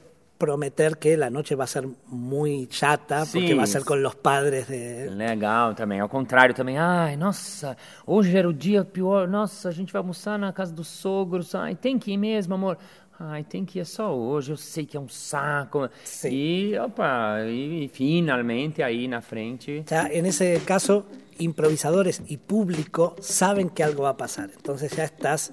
prometer 0.43 0.97
que 0.97 1.15
la 1.15 1.29
noche 1.29 1.55
va 1.55 1.63
a 1.63 1.67
ser 1.67 1.85
muy 2.07 2.67
chata 2.67 3.19
porque 3.31 3.47
Sí. 3.49 3.53
va 3.53 3.63
a 3.63 3.67
ser 3.67 3.83
con 3.85 4.01
los 4.01 4.15
padres 4.15 4.67
de... 4.67 5.09
Legal 5.09 5.73
também, 5.75 5.99
ao 6.01 6.09
contrário 6.09 6.53
também. 6.53 6.77
Ai, 6.77 7.15
nossa, 7.15 7.77
hoje 8.05 8.35
era 8.37 8.47
o 8.49 8.53
dia 8.53 8.83
pior. 8.83 9.27
Nossa, 9.27 9.69
a 9.69 9.71
gente 9.71 9.93
vai 9.93 10.01
almoçar 10.01 10.37
na 10.37 10.51
casa 10.51 10.73
dos 10.73 10.87
sogros. 10.87 11.55
Ai, 11.55 11.75
tem 11.75 11.97
que 11.97 12.11
ir 12.11 12.17
mesmo, 12.17 12.55
amor. 12.55 12.77
Ai, 13.19 13.43
tem 13.43 13.63
que 13.63 13.79
ir 13.79 13.85
só 13.85 14.13
hoje. 14.13 14.51
Eu 14.51 14.57
sei 14.57 14.85
que 14.85 14.97
é 14.97 14.99
um 14.99 15.07
saco. 15.07 15.89
Sim. 16.03 16.29
E, 16.31 16.77
opa, 16.79 17.37
e 17.47 17.89
finalmente 17.93 18.81
aí 18.83 19.07
na 19.07 19.21
frente. 19.21 19.83
Ya 19.89 20.09
en 20.11 20.25
ese 20.25 20.59
caso, 20.65 21.05
improvisadores 21.39 22.21
y 22.27 22.37
público 22.37 23.15
saben 23.21 23.69
que 23.69 23.83
algo 23.83 24.03
va 24.03 24.09
a 24.09 24.17
pasar. 24.17 24.49
Entonces 24.55 24.91
ya 24.97 25.05
estás 25.05 25.51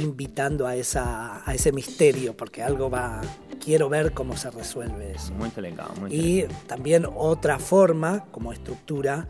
invitando 0.00 0.66
a, 0.66 0.74
esa, 0.76 1.42
a 1.48 1.54
ese 1.54 1.72
misterio 1.72 2.36
porque 2.36 2.62
algo 2.62 2.88
va... 2.90 3.20
Quiero 3.62 3.88
ver 3.88 4.12
cómo 4.12 4.36
se 4.36 4.50
resuelve 4.50 5.12
eso. 5.12 5.34
Muito 5.34 5.60
legal, 5.60 5.88
muito 5.98 6.14
Y 6.14 6.46
también 6.66 7.04
otra 7.06 7.58
forma, 7.58 8.24
como 8.30 8.52
estructura, 8.52 9.26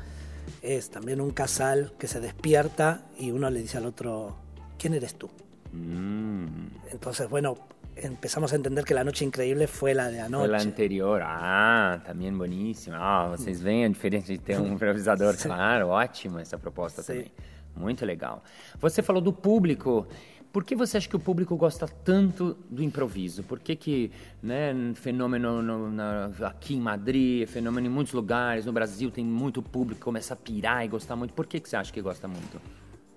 es 0.63 0.91
también 0.91 1.21
un 1.21 1.31
casal 1.31 1.93
que 1.99 2.07
se 2.07 2.21
despierta 2.21 3.03
y 3.19 3.31
uno 3.31 3.51
le 3.51 3.61
dice 3.61 3.79
al 3.79 3.87
otro, 3.87 4.37
¿quién 4.79 4.95
eres 4.95 5.15
tú? 5.15 5.31
Hum, 5.73 6.69
Entonces, 6.93 7.29
bueno, 7.29 7.57
empezamos 7.97 8.53
a 8.53 8.57
entender 8.57 8.85
que 8.85 8.95
la 8.95 9.03
noche 9.03 9.25
increíble 9.25 9.67
fue 9.67 9.95
la 9.95 10.09
de 10.11 10.21
anoche. 10.21 10.47
foi 10.47 10.49
lá 10.49 10.63
anterior. 10.63 11.21
Ah, 11.25 12.01
também 12.07 12.33
bueníssima. 12.33 12.97
Ah, 12.99 13.29
vocês 13.29 13.61
veem 13.61 13.85
a 13.87 13.89
diferença 13.89 14.31
de 14.33 14.39
ter 14.39 14.59
um 14.59 14.67
improvisador, 14.75 15.37
claro. 15.37 15.89
Ótima 15.89 16.41
essa 16.43 16.59
proposta 16.59 17.03
Sim. 17.03 17.13
também. 17.13 17.33
Muito 17.75 18.05
legal. 18.05 18.43
Você 18.81 19.03
falou 19.03 19.23
do 19.23 19.33
público. 19.33 20.07
Por 20.53 20.65
que 20.65 20.75
você 20.75 20.97
acha 20.97 21.09
que 21.09 21.17
o 21.17 21.21
público 21.21 21.55
gosta 21.57 21.87
tanto 21.87 22.57
do 22.71 22.83
improviso? 22.83 23.43
Por 23.43 23.59
que 23.61 23.77
que, 23.77 24.11
né, 24.43 24.73
fenômeno 24.95 25.63
no- 25.63 25.91
na- 25.91 26.31
aqui 26.47 26.75
em 26.75 26.81
Madrid, 26.81 27.47
fenômeno 27.47 27.87
em 27.87 27.91
muitos 27.91 28.15
lugares, 28.15 28.65
no 28.65 28.73
Brasil 28.73 29.11
tem 29.11 29.25
muito 29.25 29.61
público 29.63 29.99
que 30.01 30.05
começa 30.05 30.33
a 30.35 30.37
pirar 30.37 30.85
e 30.85 30.89
gostar 30.89 31.17
muito. 31.17 31.35
Por 31.35 31.47
que 31.47 31.61
que 31.61 31.69
você 31.69 31.77
acha 31.77 31.93
que 31.93 32.01
gosta 32.01 32.27
muito? 32.27 32.61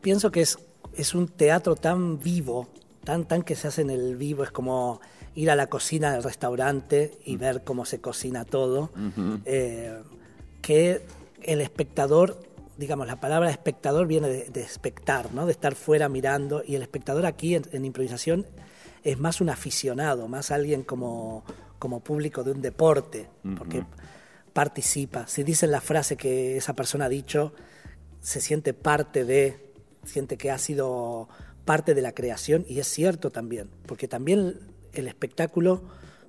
Pienso 0.01 0.29
que 0.29 0.41
es, 0.41 0.57
es 0.93 1.15
un 1.15 1.25
teatro 1.27 1.75
tan 1.75 2.17
vivo, 2.19 2.67
tan, 3.05 3.23
tan 3.23 3.43
que 3.43 3.55
se 3.55 3.67
hace 3.67 3.81
en 3.81 3.91
el 3.91 4.15
vivo, 4.17 4.43
es 4.43 4.51
como 4.51 4.99
ir 5.33 5.49
a 5.49 5.55
la 5.55 5.67
cocina 5.67 6.11
del 6.11 6.23
restaurante 6.23 7.17
y 7.25 7.37
ver 7.37 7.63
cómo 7.63 7.85
se 7.85 8.01
cocina 8.01 8.43
todo, 8.43 8.89
eh, 9.45 10.01
que 10.61 11.01
el 11.43 11.61
espectador, 11.61 12.37
digamos, 12.81 13.05
la 13.05 13.19
palabra 13.19 13.51
espectador 13.51 14.07
viene 14.07 14.27
de, 14.27 14.49
de 14.49 14.61
espectar, 14.61 15.31
¿no? 15.33 15.45
de 15.45 15.51
estar 15.51 15.75
fuera 15.75 16.09
mirando, 16.09 16.63
y 16.65 16.75
el 16.75 16.81
espectador 16.81 17.27
aquí 17.27 17.53
en, 17.53 17.63
en 17.71 17.85
improvisación 17.85 18.47
es 19.03 19.19
más 19.19 19.39
un 19.39 19.49
aficionado, 19.49 20.27
más 20.27 20.49
alguien 20.49 20.81
como, 20.81 21.43
como 21.77 21.99
público 21.99 22.43
de 22.43 22.51
un 22.51 22.61
deporte, 22.61 23.29
porque 23.55 23.83
participa. 24.51 25.27
Si 25.27 25.43
dicen 25.43 25.69
la 25.69 25.79
frase 25.79 26.17
que 26.17 26.57
esa 26.57 26.73
persona 26.73 27.05
ha 27.05 27.09
dicho, 27.09 27.53
se 28.19 28.41
siente 28.41 28.73
parte 28.73 29.25
de, 29.25 29.73
siente 30.03 30.37
que 30.37 30.49
ha 30.49 30.57
sido 30.57 31.29
parte 31.65 31.93
de 31.93 32.01
la 32.01 32.13
creación 32.13 32.65
y 32.67 32.79
es 32.79 32.87
cierto 32.87 33.29
también, 33.29 33.69
porque 33.85 34.07
también 34.07 34.59
el 34.93 35.07
espectáculo 35.07 35.83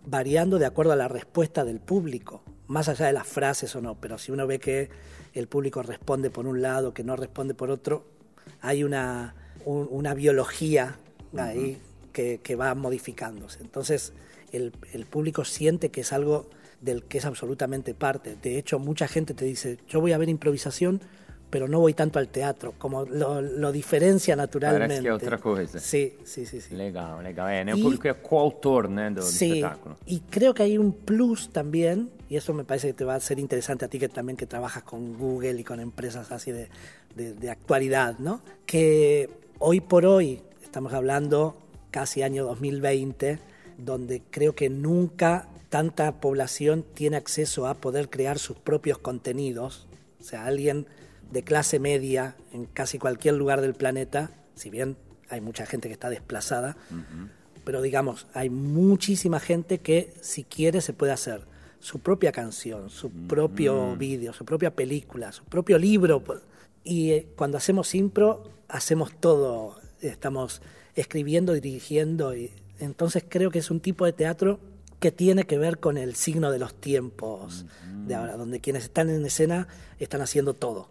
variando 0.04 0.58
de 0.58 0.66
acuerdo 0.66 0.92
a 0.92 0.96
la 0.96 1.08
respuesta 1.08 1.64
del 1.64 1.80
público, 1.80 2.42
más 2.66 2.88
allá 2.88 3.06
de 3.06 3.12
las 3.14 3.26
frases 3.26 3.74
o 3.74 3.80
no, 3.80 4.00
pero 4.00 4.18
si 4.18 4.32
uno 4.32 4.46
ve 4.46 4.58
que 4.58 4.90
el 5.34 5.46
público 5.48 5.82
responde 5.82 6.30
por 6.30 6.46
un 6.46 6.62
lado, 6.62 6.92
que 6.94 7.04
no 7.04 7.16
responde 7.16 7.54
por 7.54 7.70
otro, 7.70 8.04
hay 8.60 8.84
una, 8.84 9.34
un- 9.64 9.88
una 9.90 10.14
biología 10.14 10.96
ahí 11.36 11.78
que, 12.12 12.40
que 12.42 12.56
va 12.56 12.74
modificándose. 12.74 13.60
Entonces 13.60 14.12
el, 14.52 14.72
el 14.92 15.06
público 15.06 15.44
siente 15.44 15.90
que 15.90 16.02
es 16.02 16.12
algo 16.12 16.48
del 16.80 17.04
que 17.04 17.18
es 17.18 17.24
absolutamente 17.24 17.94
parte. 17.94 18.36
De 18.42 18.58
hecho, 18.58 18.78
mucha 18.78 19.08
gente 19.08 19.34
te 19.34 19.44
dice, 19.44 19.78
yo 19.88 20.00
voy 20.00 20.12
a 20.12 20.18
ver 20.18 20.28
improvisación, 20.28 21.00
pero 21.52 21.68
no 21.68 21.80
voy 21.80 21.92
tanto 21.92 22.18
al 22.18 22.28
teatro, 22.28 22.72
como 22.78 23.04
lo, 23.04 23.42
lo 23.42 23.70
diferencia 23.72 24.34
naturalmente. 24.34 24.88
Parece 24.88 25.02
que 25.04 25.08
é 25.08 25.12
outra 25.12 25.36
coisa. 25.36 25.76
Sí, 25.78 26.16
sí, 26.24 26.46
sí. 26.48 26.62
sí. 26.64 26.72
Legal, 26.74 27.20
legal. 27.22 27.46
É, 27.52 27.60
né? 27.62 27.74
O 27.74 27.76
E- 27.76 27.82
público 27.84 28.08
é 28.08 28.14
coautor, 28.16 28.88
do, 28.88 29.20
do 29.20 29.22
Sí, 29.22 29.60
espetáculo. 29.60 29.98
y 30.06 30.20
creo 30.32 30.54
que 30.56 30.62
hay 30.64 30.78
un 30.78 30.90
plus 30.96 31.52
también, 31.52 32.08
y 32.32 32.36
eso 32.40 32.54
me 32.56 32.64
parece 32.64 32.88
que 32.88 32.94
te 32.94 33.04
va 33.04 33.14
a 33.16 33.20
ser 33.20 33.38
interesante 33.38 33.84
a 33.84 33.88
ti 33.88 33.98
que 34.00 34.08
también 34.08 34.38
que 34.40 34.46
trabajas 34.48 34.82
con 34.82 35.12
Google 35.18 35.60
y 35.60 35.64
con 35.64 35.78
empresas 35.78 36.32
así 36.32 36.50
de, 36.52 36.70
de- 37.14 37.34
de 37.34 37.50
actualidad, 37.50 38.18
¿no? 38.18 38.40
Que 38.64 39.28
hoy 39.58 39.80
por 39.84 40.06
hoy, 40.06 40.40
estamos 40.64 40.94
hablando 40.94 41.54
casi 41.90 42.22
año 42.22 42.44
2020, 42.46 43.38
donde 43.76 44.22
creo 44.30 44.54
que 44.54 44.70
nunca 44.70 45.48
tanta 45.68 46.12
población 46.18 46.82
tiene 46.94 47.18
acceso 47.18 47.66
a 47.66 47.74
poder 47.74 48.08
crear 48.08 48.38
sus 48.38 48.56
propios 48.56 48.96
contenidos. 48.96 49.86
O 50.18 50.24
sea, 50.24 50.46
alguien 50.46 50.86
de 51.32 51.42
clase 51.42 51.78
media 51.78 52.36
en 52.52 52.66
casi 52.66 52.98
cualquier 52.98 53.34
lugar 53.34 53.60
del 53.60 53.74
planeta, 53.74 54.30
si 54.54 54.70
bien 54.70 54.96
hay 55.28 55.40
mucha 55.40 55.64
gente 55.64 55.88
que 55.88 55.94
está 55.94 56.10
desplazada, 56.10 56.76
pero 57.64 57.80
digamos, 57.80 58.26
hay 58.34 58.50
muchísima 58.50 59.40
gente 59.40 59.78
que 59.78 60.12
si 60.20 60.44
quiere 60.44 60.80
se 60.80 60.92
puede 60.92 61.12
hacer 61.12 61.46
su 61.80 62.00
propia 62.00 62.32
canción, 62.32 62.90
su 62.90 63.10
propio 63.10 63.96
vídeo, 63.96 64.32
su 64.32 64.44
propia 64.44 64.74
película, 64.74 65.32
su 65.32 65.44
propio 65.44 65.78
libro. 65.78 66.22
Y 66.84 67.12
eh, 67.12 67.26
cuando 67.34 67.56
hacemos 67.56 67.94
impro, 67.94 68.44
hacemos 68.68 69.12
todo 69.18 69.76
estamos 70.02 70.62
escribiendo, 70.94 71.54
dirigiendo, 71.54 72.36
y 72.36 72.50
entonces 72.78 73.24
creo 73.28 73.50
que 73.50 73.60
es 73.60 73.70
un 73.70 73.80
tipo 73.80 74.04
de 74.04 74.12
teatro 74.12 74.58
que 75.02 75.10
tiene 75.10 75.44
que 75.44 75.58
ver 75.58 75.80
con 75.80 75.98
el 75.98 76.14
signo 76.14 76.52
de 76.52 76.60
los 76.60 76.74
tiempos 76.74 77.66
de 78.06 78.14
ahora, 78.14 78.36
donde 78.36 78.60
quienes 78.60 78.84
están 78.84 79.10
en 79.10 79.26
escena 79.26 79.66
están 79.98 80.20
haciendo 80.20 80.54
todo. 80.54 80.90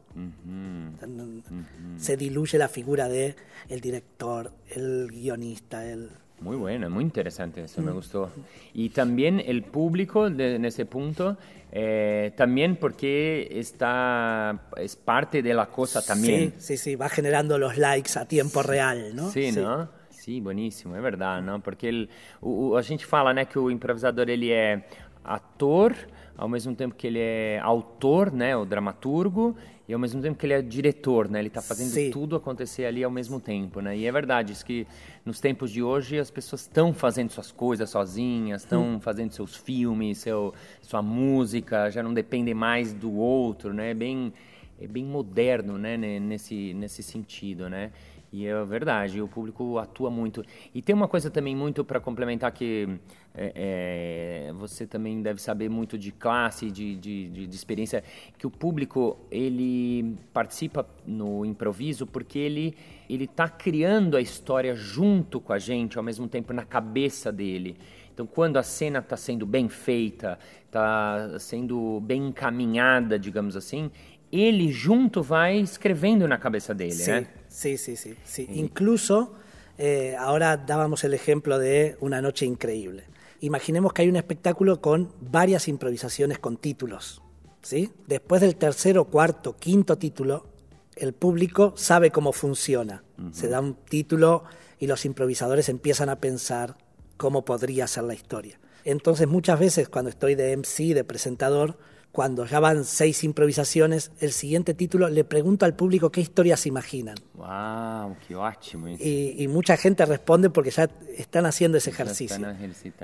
Se 1.95 2.17
diluye 2.17 2.57
la 2.57 2.67
figura 2.67 3.07
de 3.07 3.37
el 3.69 3.79
director, 3.79 4.51
el 4.75 5.07
guionista, 5.09 5.89
el 5.89 6.09
muy 6.41 6.57
bueno, 6.57 6.89
muy 6.89 7.03
interesante, 7.03 7.63
eso 7.63 7.81
me 7.81 7.91
mm. 7.91 7.93
gustó. 7.93 8.31
Y 8.73 8.89
también 8.89 9.41
el 9.45 9.63
público 9.63 10.25
en 10.25 10.65
ese 10.65 10.85
punto, 10.87 11.37
eh, 11.71 12.33
también 12.35 12.77
porque 12.77 13.47
está, 13.51 14.69
es 14.75 14.95
parte 14.95 15.43
de 15.43 15.53
la 15.53 15.67
cosa 15.67 16.03
también. 16.03 16.55
Sí, 16.57 16.77
sí, 16.77 16.77
sí, 16.77 16.95
va 16.95 17.09
generando 17.09 17.59
los 17.59 17.77
likes 17.77 18.17
a 18.17 18.25
tiempo 18.25 18.63
real, 18.63 19.15
¿no? 19.15 19.29
Sí, 19.29 19.51
¿no? 19.51 20.00
Sí, 20.21 20.39
buenísimo, 20.39 20.95
é 20.95 21.01
verdade, 21.01 21.43
não? 21.43 21.59
Porque 21.59 21.87
ele, 21.87 22.09
o, 22.39 22.75
a 22.75 22.81
gente 22.83 23.07
fala, 23.07 23.33
né, 23.33 23.43
que 23.43 23.57
o 23.57 23.71
improvisador 23.71 24.29
ele 24.29 24.51
é 24.51 24.83
ator, 25.23 25.95
ao 26.37 26.47
mesmo 26.47 26.75
tempo 26.75 26.93
que 26.93 27.07
ele 27.07 27.17
é 27.17 27.59
autor, 27.63 28.31
né, 28.31 28.55
o 28.55 28.63
dramaturgo, 28.63 29.55
e 29.89 29.93
ao 29.93 29.99
mesmo 29.99 30.21
tempo 30.21 30.37
que 30.37 30.45
ele 30.45 30.53
é 30.53 30.61
diretor, 30.61 31.27
né? 31.27 31.39
Ele 31.39 31.47
está 31.47 31.59
fazendo 31.61 31.89
Sim. 31.89 32.11
tudo 32.11 32.35
acontecer 32.35 32.85
ali 32.85 33.03
ao 33.03 33.09
mesmo 33.09 33.39
tempo, 33.39 33.81
né? 33.81 33.97
E 33.97 34.05
é 34.05 34.11
verdade, 34.11 34.53
isso 34.53 34.63
que 34.63 34.85
nos 35.25 35.39
tempos 35.39 35.71
de 35.71 35.81
hoje 35.81 36.19
as 36.19 36.29
pessoas 36.29 36.61
estão 36.61 36.93
fazendo 36.93 37.31
suas 37.31 37.51
coisas 37.51 37.89
sozinhas, 37.89 38.61
estão 38.61 38.83
hum. 38.83 38.99
fazendo 38.99 39.31
seus 39.31 39.55
filmes, 39.55 40.19
seu, 40.19 40.53
sua 40.83 41.01
música, 41.01 41.89
já 41.89 42.03
não 42.03 42.13
dependem 42.13 42.53
mais 42.53 42.93
do 42.93 43.11
outro, 43.11 43.73
né? 43.73 43.89
É 43.89 43.93
bem, 43.95 44.31
é 44.79 44.85
bem 44.85 45.03
moderno, 45.03 45.79
né? 45.79 45.97
Nesse, 45.97 46.75
nesse 46.75 47.01
sentido, 47.01 47.67
né? 47.67 47.91
E 48.33 48.47
é 48.47 48.63
verdade, 48.63 49.21
o 49.21 49.27
público 49.27 49.77
atua 49.77 50.09
muito. 50.09 50.41
E 50.73 50.81
tem 50.81 50.95
uma 50.95 51.07
coisa 51.07 51.29
também 51.29 51.53
muito 51.53 51.83
para 51.83 51.99
complementar 51.99 52.49
que 52.53 52.87
é, 53.35 54.47
é, 54.47 54.53
você 54.53 54.87
também 54.87 55.21
deve 55.21 55.41
saber 55.41 55.69
muito 55.69 55.97
de 55.97 56.13
classe, 56.13 56.71
de, 56.71 56.95
de, 56.95 57.27
de, 57.27 57.47
de, 57.47 57.55
experiência, 57.55 58.01
que 58.37 58.47
o 58.47 58.49
público 58.49 59.17
ele 59.29 60.15
participa 60.31 60.87
no 61.05 61.45
improviso 61.45 62.07
porque 62.07 62.39
ele 62.39 62.75
ele 63.09 63.25
está 63.25 63.49
criando 63.49 64.15
a 64.15 64.21
história 64.21 64.73
junto 64.73 65.41
com 65.41 65.51
a 65.51 65.59
gente, 65.59 65.97
ao 65.97 66.03
mesmo 66.03 66.29
tempo 66.29 66.53
na 66.53 66.63
cabeça 66.63 67.29
dele. 67.29 67.75
Então, 68.13 68.25
quando 68.25 68.55
a 68.55 68.63
cena 68.63 68.99
está 68.99 69.17
sendo 69.17 69.45
bem 69.45 69.67
feita, 69.67 70.39
está 70.65 71.37
sendo 71.37 71.99
bem 71.99 72.27
encaminhada, 72.27 73.19
digamos 73.19 73.57
assim, 73.57 73.91
ele 74.31 74.71
junto 74.71 75.21
vai 75.21 75.57
escrevendo 75.57 76.25
na 76.25 76.37
cabeça 76.37 76.73
dele, 76.73 76.91
sí, 76.93 77.11
né? 77.11 77.27
Sí, 77.51 77.77
sí, 77.77 77.95
sí. 77.97 78.15
sí. 78.23 78.47
Incluso, 78.53 79.33
eh, 79.77 80.15
ahora 80.17 80.57
dábamos 80.57 81.03
el 81.03 81.13
ejemplo 81.13 81.59
de 81.59 81.97
Una 81.99 82.21
noche 82.21 82.45
increíble. 82.45 83.03
Imaginemos 83.41 83.93
que 83.93 84.03
hay 84.03 84.09
un 84.09 84.15
espectáculo 84.15 84.81
con 84.81 85.13
varias 85.19 85.67
improvisaciones 85.67 86.39
con 86.39 86.57
títulos. 86.57 87.21
¿sí? 87.61 87.91
Después 88.07 88.41
del 88.41 88.55
tercero, 88.55 89.05
cuarto, 89.05 89.57
quinto 89.57 89.97
título, 89.97 90.47
el 90.95 91.13
público 91.13 91.73
sabe 91.75 92.11
cómo 92.11 92.31
funciona. 92.31 93.03
Se 93.31 93.47
da 93.47 93.59
un 93.59 93.75
título 93.75 94.43
y 94.79 94.87
los 94.87 95.05
improvisadores 95.05 95.69
empiezan 95.69 96.09
a 96.09 96.19
pensar 96.19 96.77
cómo 97.17 97.45
podría 97.45 97.87
ser 97.87 98.03
la 98.03 98.13
historia. 98.13 98.59
Entonces 98.83 99.27
muchas 99.27 99.59
veces 99.59 99.89
cuando 99.89 100.09
estoy 100.09 100.35
de 100.35 100.55
MC, 100.57 100.93
de 100.93 101.03
presentador, 101.03 101.77
cuando 102.11 102.45
ya 102.45 102.59
van 102.59 102.83
seis 102.83 103.23
improvisaciones, 103.23 104.11
el 104.19 104.31
siguiente 104.31 104.73
título 104.73 105.07
le 105.07 105.23
pregunto 105.23 105.65
al 105.65 105.75
público 105.75 106.11
qué 106.11 106.19
historias 106.19 106.65
imaginan. 106.65 107.15
¡Wow! 107.35 108.17
¡Qué 108.27 108.35
ótimo! 108.35 108.89
Y, 108.89 109.35
y, 109.37 109.47
mucha 109.47 109.77
gente 109.77 110.05
responde 110.05 110.49
porque 110.49 110.71
ya 110.71 110.89
están 111.17 111.45
haciendo 111.45 111.77
ese 111.77 111.89
ejercicio. 111.89 112.45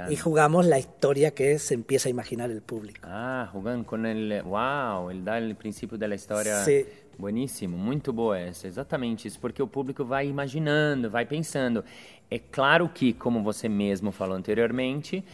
y 0.09 0.15
jugamos 0.17 0.65
la 0.65 0.77
historia 0.77 1.31
que 1.31 1.57
se 1.57 1.73
empieza 1.73 2.09
a 2.09 2.11
imaginar 2.11 2.51
el 2.51 2.61
público. 2.61 2.99
Ah, 3.03 3.49
jugando 3.51 3.85
con 3.85 4.05
el. 4.05 4.41
¡Wow! 4.43 5.09
Ele 5.09 5.21
dá 5.23 5.39
o 5.39 5.55
princípio 5.55 5.97
da 5.97 6.13
história. 6.13 6.63
Sí. 6.65 6.85
Bueníssimo, 7.17 7.75
muito 7.75 8.13
boa 8.13 8.37
essa, 8.37 8.67
exatamente 8.67 9.27
isso, 9.27 9.39
porque 9.39 9.59
o 9.59 9.67
público 9.67 10.05
vai 10.05 10.27
imaginando, 10.27 11.09
vai 11.09 11.25
pensando. 11.25 11.83
É 12.29 12.37
claro 12.37 12.87
que, 12.89 13.11
como 13.11 13.41
você 13.41 13.67
mesmo 13.67 14.11
falou 14.11 14.37
anteriormente, 14.37 15.25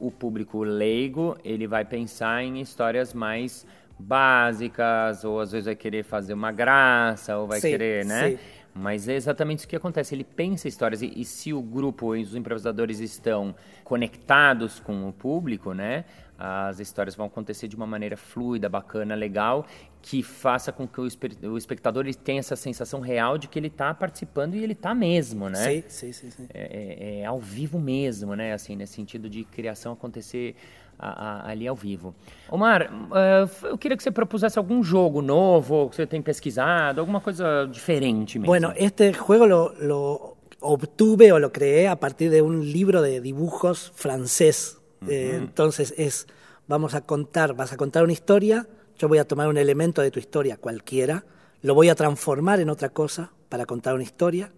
o 0.00 0.10
público 0.10 0.64
leigo 0.64 1.36
ele 1.44 1.66
vai 1.66 1.84
pensar 1.84 2.42
em 2.42 2.60
histórias 2.60 3.12
mais 3.14 3.66
básicas 3.98 5.24
ou 5.24 5.38
às 5.38 5.52
vezes 5.52 5.66
vai 5.66 5.76
querer 5.76 6.02
fazer 6.02 6.32
uma 6.32 6.50
graça 6.50 7.36
ou 7.36 7.46
vai 7.46 7.60
sim, 7.60 7.70
querer, 7.70 8.04
né? 8.06 8.30
Sim. 8.30 8.38
Mas 8.74 9.08
é 9.08 9.14
exatamente 9.14 9.60
isso 9.60 9.68
que 9.68 9.76
acontece. 9.76 10.14
Ele 10.14 10.24
pensa 10.24 10.68
histórias 10.68 11.02
e, 11.02 11.12
e 11.14 11.24
se 11.24 11.52
o 11.52 11.60
grupo 11.60 12.14
e 12.14 12.22
os 12.22 12.34
improvisadores 12.34 13.00
estão 13.00 13.54
conectados 13.84 14.78
com 14.78 15.08
o 15.08 15.12
público, 15.12 15.74
né? 15.74 16.04
as 16.40 16.80
histórias 16.80 17.14
vão 17.14 17.26
acontecer 17.26 17.68
de 17.68 17.76
uma 17.76 17.86
maneira 17.86 18.16
fluida, 18.16 18.66
bacana, 18.66 19.14
legal, 19.14 19.66
que 20.00 20.22
faça 20.22 20.72
com 20.72 20.88
que 20.88 20.98
o, 20.98 21.06
o 21.52 21.58
espectador 21.58 22.06
ele 22.06 22.14
tenha 22.14 22.40
essa 22.40 22.56
sensação 22.56 23.00
real 23.00 23.36
de 23.36 23.46
que 23.46 23.58
ele 23.58 23.66
está 23.66 23.92
participando 23.92 24.54
e 24.54 24.64
ele 24.64 24.72
está 24.72 24.94
mesmo, 24.94 25.50
né? 25.50 25.82
Sim, 25.82 25.84
sim, 25.86 26.12
sim. 26.12 26.30
sim. 26.30 26.46
É, 26.54 26.62
é, 26.62 27.20
é, 27.20 27.24
ao 27.26 27.38
vivo 27.38 27.78
mesmo, 27.78 28.34
né? 28.34 28.54
Assim, 28.54 28.74
nesse 28.74 28.94
sentido 28.94 29.28
de 29.28 29.44
criação 29.44 29.92
acontecer 29.92 30.56
a, 31.00 31.08
a, 31.08 31.50
ali 31.50 31.66
ao 31.66 31.74
vivo. 31.74 32.14
Omar, 32.50 32.90
uh, 32.92 33.66
eu 33.66 33.78
queria 33.78 33.96
que 33.96 34.02
você 34.02 34.10
propusesse 34.10 34.58
algum 34.58 34.82
jogo 34.82 35.22
novo 35.22 35.88
que 35.88 35.96
você 35.96 36.06
tem 36.06 36.22
pesquisado, 36.22 37.00
alguma 37.00 37.20
coisa 37.20 37.66
diferente 37.72 38.38
mesmo. 38.38 38.46
Bueno, 38.46 38.72
este 38.76 39.12
juego 39.12 39.46
lo, 39.46 39.74
lo 39.80 40.36
obtuve 40.60 41.32
o 41.32 41.38
lo 41.38 41.50
creé 41.50 41.88
a 41.88 41.96
partir 41.96 42.30
de 42.30 42.42
un 42.42 42.60
libro 42.60 43.00
de 43.00 43.20
dibujos 43.20 43.92
francés 43.94 44.80
Eh, 45.08 45.36
entonces 45.36 45.94
es, 45.96 46.26
vamos 46.68 46.94
a 46.94 47.00
contar, 47.00 47.54
vas 47.54 47.72
a 47.72 47.76
contar 47.76 48.04
una 48.04 48.12
historia, 48.12 48.66
yo 48.98 49.08
voy 49.08 49.18
a 49.18 49.24
tomar 49.26 49.48
un 49.48 49.56
elemento 49.56 50.02
de 50.02 50.10
tu 50.10 50.18
historia 50.18 50.56
cualquiera, 50.56 51.24
lo 51.62 51.74
voy 51.74 51.88
a 51.88 51.94
transformar 51.94 52.60
en 52.60 52.70
otra 52.70 52.90
cosa 52.90 53.32
para 53.48 53.66
contar 53.66 53.94
una 53.94 54.02
historia 54.02 54.52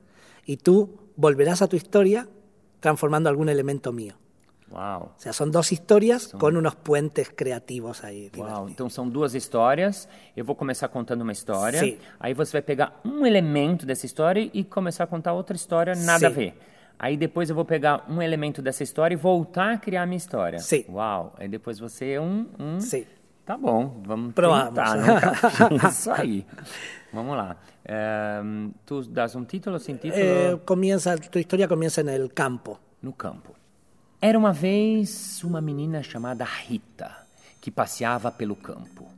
y 0.44 0.57
tú 0.57 0.98
volverás 1.16 1.62
a 1.62 1.68
tu 1.68 1.76
historia 1.76 2.28
transformando 2.81 3.28
algún 3.28 3.48
elemento 3.48 3.92
mío. 3.92 4.16
Wow. 4.73 5.11
O 5.17 5.21
sea, 5.21 5.33
son 5.35 5.51
dos 5.51 5.71
historias 5.71 6.23
son... 6.23 6.39
con 6.39 6.57
unos 6.57 6.75
puentes 6.77 7.29
creativos 7.29 8.03
aí. 8.03 8.31
Uau, 8.37 8.69
então 8.69 8.89
são 8.89 9.09
duas 9.09 9.35
histórias. 9.35 10.09
Eu 10.35 10.45
vou 10.45 10.57
começar 10.57 10.89
contando 10.89 11.21
uma 11.21 11.33
história. 11.33 11.79
Sim. 11.79 11.99
Aí 12.19 12.33
você 12.33 12.53
vai 12.53 12.63
pegar 12.63 12.99
um 13.05 13.27
elemento 13.27 13.85
dessa 13.85 14.07
história 14.07 14.51
e 14.53 14.65
começar 14.65 15.05
a 15.05 15.07
contar 15.07 15.35
outra 15.35 15.55
história 15.55 15.95
nada 15.95 16.21
Sim. 16.21 16.27
a 16.27 16.31
ver. 16.31 16.59
Aí 16.99 17.17
depois 17.17 17.51
eu 17.51 17.55
vou 17.55 17.65
pegar 17.65 18.07
um 18.09 18.23
elemento 18.23 18.63
dessa 18.63 18.83
história 18.83 19.15
e 19.15 19.17
voltar 19.17 19.75
a 19.75 19.79
criar 19.79 20.03
a 20.03 20.07
minha 20.07 20.17
história. 20.17 20.59
Sim. 20.59 20.85
Uau. 20.89 21.35
Aí 21.37 21.49
depois 21.49 21.79
você 21.79 22.13
é 22.13 22.21
um. 22.21 22.47
um... 22.59 22.81
Sim. 22.81 23.05
Tá 23.45 23.59
bom, 23.59 24.01
vamos 24.07 24.33
Provamos. 24.35 24.69
tentar, 24.69 24.97
né? 24.97 25.21
Isso 25.91 26.11
aí. 26.13 26.47
Vamos 27.13 27.37
lá. 27.37 27.57
É, 27.85 28.41
tu 28.87 29.03
das 29.03 29.35
um 29.35 29.45
título 29.45 29.81
sem 29.81 29.97
título? 29.97 30.23
É, 30.23 30.57
comienza, 30.65 31.19
tua 31.19 31.41
história 31.41 31.67
começa 31.67 32.05
no 32.05 32.29
campo. 32.31 32.79
No 33.03 33.13
campo. 33.13 33.62
Era 34.25 34.39
uma 34.39 34.53
vez 34.53 35.43
uma 35.43 35.61
menina 35.61 36.01
chamada 36.01 36.45
Rita 36.45 37.11
que 37.61 37.73
passeava 37.73 38.31
pelo 38.31 38.55
campo. 38.55 39.09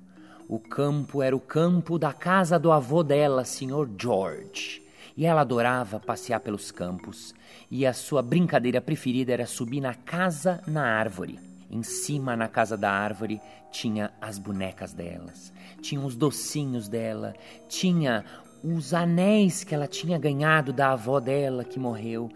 O 0.49 0.59
campo 0.59 1.23
era 1.23 1.37
o 1.37 1.41
campo 1.41 1.99
da 1.99 2.11
casa 2.11 2.59
do 2.59 2.73
avô 2.73 3.03
dela, 3.03 3.45
Sr. 3.45 3.87
George. 4.01 4.81
E 5.15 5.27
ela 5.27 5.43
adorava 5.43 6.01
passear 6.01 6.41
pelos 6.41 6.71
campos 6.71 7.35
e 7.71 7.85
a 7.85 7.93
sua 7.93 8.23
brincadeira 8.23 8.81
preferida 8.81 9.31
era 9.31 9.45
subir 9.45 9.83
na 9.83 9.93
casa 9.93 10.63
na 10.67 10.87
árvore. 10.87 11.39
Em 11.71 11.83
cima, 11.83 12.35
na 12.35 12.49
casa 12.49 12.75
da 12.75 12.91
árvore, 12.91 13.43
tinha 13.71 14.11
as 14.23 14.39
bonecas 14.39 14.95
delas, 14.95 15.53
tinha 15.83 16.01
os 16.01 16.17
docinhos 16.17 16.89
dela, 16.89 17.35
tinha 17.69 18.25
os 18.63 18.95
anéis 18.95 19.65
que 19.65 19.75
ela 19.75 19.87
tinha 19.87 20.19
ganhado 20.19 20.73
da 20.73 20.93
avó 20.93 21.21
dela 21.21 21.63
que 21.63 21.79
morreu. 21.79 22.31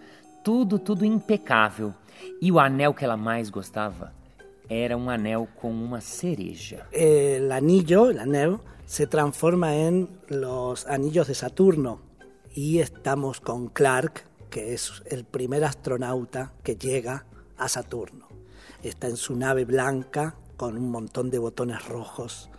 Tudo, 0.45 0.79
tudo 0.79 1.07
impecável. 1.07 1.95
E 2.41 2.51
o 2.51 2.59
anel 2.59 2.95
que 2.95 3.05
ela 3.05 3.17
mais 3.17 3.51
gostava 3.51 4.13
era 4.69 4.97
um 4.97 5.09
anel 5.09 5.49
com 5.61 5.71
uma 5.71 6.01
cereja. 6.01 6.87
El 6.93 7.51
anillo, 7.53 8.11
el 8.11 8.19
anel, 8.19 8.59
se 8.87 9.07
transforma 9.07 9.75
en 9.75 10.09
los 10.29 10.87
anillos 10.87 11.27
de 11.29 11.35
Saturno. 11.35 12.01
Y 12.55 12.81
estamos 12.81 13.41
con 13.41 13.69
Clark, 13.69 14.25
que 14.51 14.75
es 14.75 15.03
el 15.07 15.25
primer 15.25 15.65
astronauta 15.65 16.53
que 16.63 16.77
llega 16.77 17.27
a 17.57 17.69
Saturno. 17.69 18.29
Está 18.83 19.09
en 19.09 19.17
su 19.17 19.37
nave 19.37 19.65
blanca 19.65 20.37
con 20.57 20.77
un 20.77 20.91
montón 20.91 21.31
de 21.31 21.39
botones 21.39 21.87
rojos, 21.87 22.51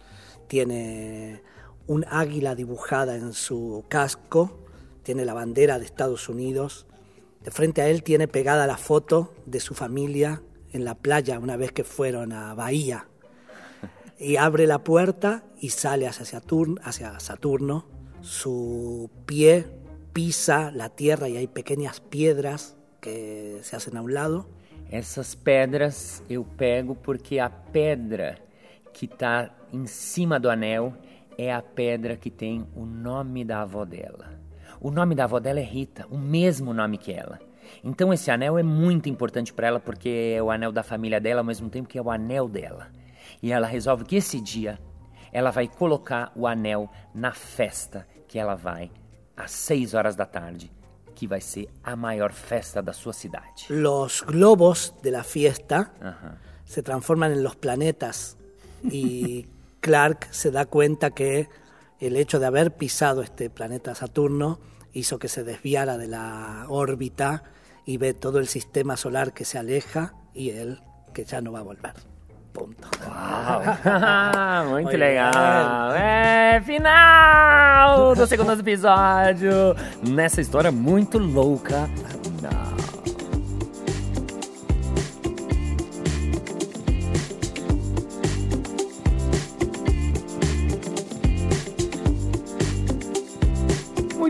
tiene 0.47 1.43
un 1.85 2.05
águila 2.09 2.55
dibujada 2.55 3.15
en 3.15 3.33
su 3.33 3.83
casco, 3.89 4.57
tiene 5.03 5.25
la 5.25 5.33
bandera 5.33 5.79
de 5.79 5.85
Estados 5.85 6.29
Unidos, 6.29 6.87
de 7.43 7.51
frente 7.51 7.81
a 7.81 7.87
él 7.87 8.03
tiene 8.03 8.27
pegada 8.27 8.67
la 8.67 8.77
foto 8.77 9.33
de 9.45 9.59
su 9.59 9.73
familia 9.73 10.41
en 10.71 10.85
la 10.85 10.95
playa 10.95 11.39
una 11.39 11.57
vez 11.57 11.71
que 11.71 11.83
fueron 11.83 12.31
a 12.31 12.53
Bahía. 12.53 13.07
Y 14.17 14.35
abre 14.35 14.67
la 14.67 14.83
puerta 14.83 15.43
y 15.59 15.69
sale 15.69 16.07
hacia 16.07 17.19
Saturno. 17.19 17.85
Su 18.21 19.09
pie 19.25 19.67
pisa 20.11 20.71
la 20.71 20.89
tierra 20.89 21.29
y 21.29 21.37
hay 21.37 21.47
pequeñas 21.47 22.01
piedras 22.01 22.75
que 22.99 23.59
se 23.63 23.75
hacen 23.75 23.95
a 23.97 24.01
un 24.01 24.13
lado. 24.13 24.47
Essas 24.91 25.35
pedras 25.35 26.23
eu 26.27 26.43
pego 26.43 26.95
porque 26.95 27.39
a 27.39 27.47
pedra 27.47 28.39
que 28.91 29.05
está 29.05 29.55
em 29.71 29.85
cima 29.85 30.39
do 30.39 30.49
anel 30.49 30.93
é 31.37 31.53
a 31.53 31.61
pedra 31.61 32.17
que 32.17 32.31
tem 32.31 32.67
o 32.75 32.85
nome 32.85 33.45
da 33.45 33.61
avó 33.61 33.85
dela. 33.85 34.38
O 34.81 34.91
nome 34.91 35.13
da 35.13 35.25
avó 35.25 35.39
dela 35.39 35.59
é 35.59 35.63
Rita, 35.63 36.07
o 36.09 36.17
mesmo 36.17 36.73
nome 36.73 36.97
que 36.97 37.11
ela. 37.11 37.39
Então 37.83 38.13
esse 38.13 38.31
anel 38.31 38.57
é 38.57 38.63
muito 38.63 39.09
importante 39.09 39.53
para 39.53 39.67
ela 39.67 39.79
porque 39.79 40.35
é 40.37 40.41
o 40.41 40.49
anel 40.49 40.71
da 40.71 40.83
família 40.83 41.19
dela 41.19 41.41
ao 41.41 41.45
mesmo 41.45 41.69
tempo 41.69 41.89
que 41.89 41.97
é 41.97 42.01
o 42.01 42.09
anel 42.09 42.47
dela. 42.47 42.87
E 43.41 43.51
ela 43.51 43.67
resolve 43.67 44.05
que 44.05 44.15
esse 44.15 44.39
dia 44.39 44.79
ela 45.31 45.51
vai 45.51 45.67
colocar 45.67 46.31
o 46.35 46.47
anel 46.47 46.89
na 47.13 47.33
festa 47.33 48.07
que 48.27 48.39
ela 48.39 48.55
vai 48.55 48.89
às 49.35 49.51
6 49.51 49.93
horas 49.93 50.15
da 50.15 50.25
tarde, 50.25 50.71
que 51.13 51.27
vai 51.27 51.41
ser 51.41 51.67
a 51.83 51.95
maior 51.95 52.31
festa 52.31 52.81
da 52.81 52.93
sua 52.93 53.13
cidade. 53.13 53.65
Los 53.69 54.21
globos 54.21 54.93
de 55.03 55.11
la 55.11 55.23
fiesta 55.23 55.91
se 56.65 56.81
transforman 56.83 57.33
en 57.33 57.43
los 57.43 57.55
planetas 57.55 58.37
y 58.83 59.45
Clark 59.81 60.27
se 60.31 60.51
da 60.51 60.65
cuenta 60.65 61.11
que 61.11 61.47
el 61.99 62.15
hecho 62.15 62.39
de 62.39 62.45
haber 62.45 62.75
pisado 62.75 63.21
este 63.21 63.49
planeta 63.49 63.95
Saturno 63.95 64.59
hizo 64.93 65.19
que 65.19 65.27
se 65.27 65.43
desviara 65.43 65.97
de 65.97 66.07
la 66.07 66.65
órbita 66.67 67.43
y 67.85 67.97
ve 67.97 68.13
todo 68.13 68.39
el 68.39 68.47
sistema 68.47 68.97
solar 68.97 69.33
que 69.33 69.45
se 69.45 69.57
aleja 69.57 70.13
y 70.33 70.51
él 70.51 70.81
que 71.13 71.25
já 71.25 71.41
não 71.41 71.51
vai 71.51 71.63
voltar. 71.63 71.95
Ponto. 72.53 72.89
Uau! 73.05 74.69
Muito 74.71 74.97
legal! 74.97 75.93
É, 75.93 76.61
final 76.65 78.15
do 78.15 78.25
segundo 78.25 78.53
episódio! 78.53 79.75
Nessa 80.03 80.41
história 80.41 80.71
muito 80.71 81.19
louca. 81.19 81.89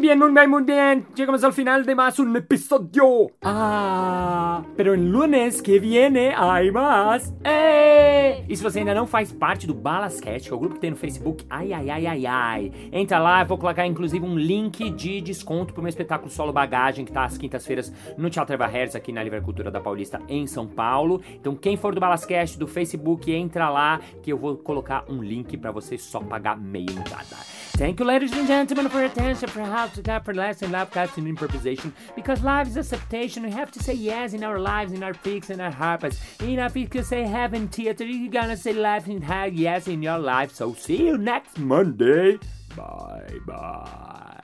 Bien, 0.10 0.17
muy 0.17 0.32
bien, 0.32 0.50
muy 0.50 0.63
bien. 0.63 1.06
Llegamos 1.15 1.43
al 1.43 1.54
final 1.54 1.86
de 1.86 1.93
más 1.93 2.17
un 2.17 2.36
episodio. 2.36 3.28
Ah, 3.43 4.63
pero 4.76 4.95
el 4.95 5.12
lunes 5.12 5.62
que 5.62 5.80
viene 5.80 6.34
hay 6.36 6.72
más. 6.72 7.32
Ei! 7.43 8.43
E 8.48 8.56
se 8.56 8.63
você 8.63 8.80
ainda 8.80 8.95
não 8.95 9.06
faz 9.06 9.32
parte 9.32 9.67
do 9.67 9.74
Balascast, 9.76 10.48
que 10.48 10.52
é 10.52 10.56
o 10.56 10.60
grupo 10.60 10.76
que 10.76 10.82
tem 10.82 10.89
no 10.89 10.95
Facebook, 10.95 11.45
ai, 11.48 11.74
ai, 11.74 11.89
ai, 11.91 12.08
ai, 12.08 12.26
ai. 12.26 12.72
Entra 12.91 13.19
lá, 13.19 13.41
eu 13.41 13.45
vou 13.45 13.58
colocar 13.60 13.86
inclusive 13.86 14.26
um 14.26 14.36
link 14.36 14.89
de 14.89 15.22
desconto 15.22 15.74
pro 15.74 15.84
meu 15.84 15.89
espetáculo 15.89 16.32
Solo 16.32 16.52
Bagagem, 16.52 17.06
que 17.06 17.12
tá 17.12 17.26
às 17.26 17.38
quintas-feiras 17.38 17.93
no 18.17 18.32
Teatro 18.32 18.56
Eva 18.56 18.65
Hertz, 18.65 18.95
aqui 18.95 19.12
na 19.12 19.22
Livre 19.22 19.41
Cultura 19.41 19.69
da 19.69 19.80
Paulista, 19.80 20.19
em 20.28 20.48
São 20.48 20.65
Paulo. 20.65 21.22
Então, 21.36 21.56
quem 21.56 21.78
for 21.78 21.93
do 21.93 22.02
Balascast, 22.02 22.58
do 22.58 22.65
Facebook, 22.65 23.32
entra 23.32 23.69
lá, 23.69 24.00
que 24.24 24.32
eu 24.32 24.38
vou 24.39 24.58
colocar 24.58 25.06
um 25.08 25.22
link 25.22 25.56
pra 25.58 25.72
você 25.72 26.00
só 26.00 26.19
pagar 26.19 26.58
meia 26.58 26.91
entrada. 26.91 27.38
Thank 27.80 28.02
you, 28.02 28.06
ladies 28.06 28.34
and 28.34 28.46
gentlemen, 28.46 28.89
for 28.89 28.98
your 28.98 29.06
attention, 29.06 29.48
for 29.48 29.62
how 29.62 29.88
to 29.88 30.02
get 30.02 30.26
for 30.26 30.34
lesson, 30.34 30.70
love, 30.70 30.92
casting, 30.92 31.26
improvisation. 31.26 31.94
Because 32.13 32.44
life 32.44 32.68
is 32.68 32.76
acceptation. 32.76 33.44
We 33.44 33.52
have 33.52 33.72
to 33.72 33.82
say 33.82 33.94
yes 33.94 34.34
in 34.34 34.44
our 34.44 34.60
lives, 34.60 34.92
in 34.92 35.02
our 35.02 35.13
peaks, 35.13 35.50
in 35.50 35.62
our 35.62 35.72
harps. 35.72 36.20
And 36.42 36.60
if 36.60 36.76
you 36.76 36.89
say 37.02 37.24
heaven 37.24 37.70
theater, 37.70 38.04
you're 38.04 38.30
gonna 38.30 38.58
say 38.58 38.74
life 38.74 39.08
and 39.08 39.24
have 39.24 39.54
yes 39.54 39.88
in 39.88 40.04
your 40.04 40.18
life. 40.20 40.54
So 40.54 40.74
see 40.74 41.08
you 41.08 41.18
next 41.18 41.58
Monday. 41.58 42.38
Bye 42.76 43.39
bye. 43.48 44.44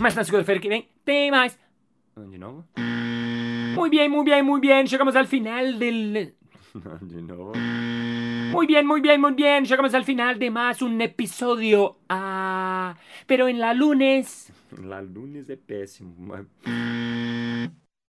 Mas 0.00 0.16
na 0.16 0.24
segunda-feira 0.24 0.60
que 0.60 0.68
vem 0.68 0.88
tem 1.04 1.30
mais. 1.30 1.56
De 2.16 2.38
novo? 2.38 2.64
Muy 2.76 3.88
bien, 3.88 4.10
muy 4.10 4.24
bien, 4.24 4.44
muy 4.44 4.60
bien. 4.60 4.84
Llegamos 4.84 5.14
al 5.14 5.28
final 5.28 5.78
del. 5.78 6.34
De 7.00 7.22
nuevo. 7.22 7.52
Muy 8.50 8.66
bien, 8.66 8.86
muy 8.86 9.00
bien, 9.00 9.20
muy 9.20 9.32
bien. 9.32 9.64
Llegamos 9.64 9.94
al 9.94 10.04
final 10.04 10.38
de 10.38 10.50
más 10.50 10.82
un 10.82 11.00
episodio. 11.00 11.96
Ah, 12.08 12.96
pero 13.26 13.48
en 13.48 13.58
la 13.58 13.74
lunes. 13.74 14.52
La 14.82 15.02
lunes 15.02 15.46
péssimo. 15.66 16.14
Mas... 16.18 16.46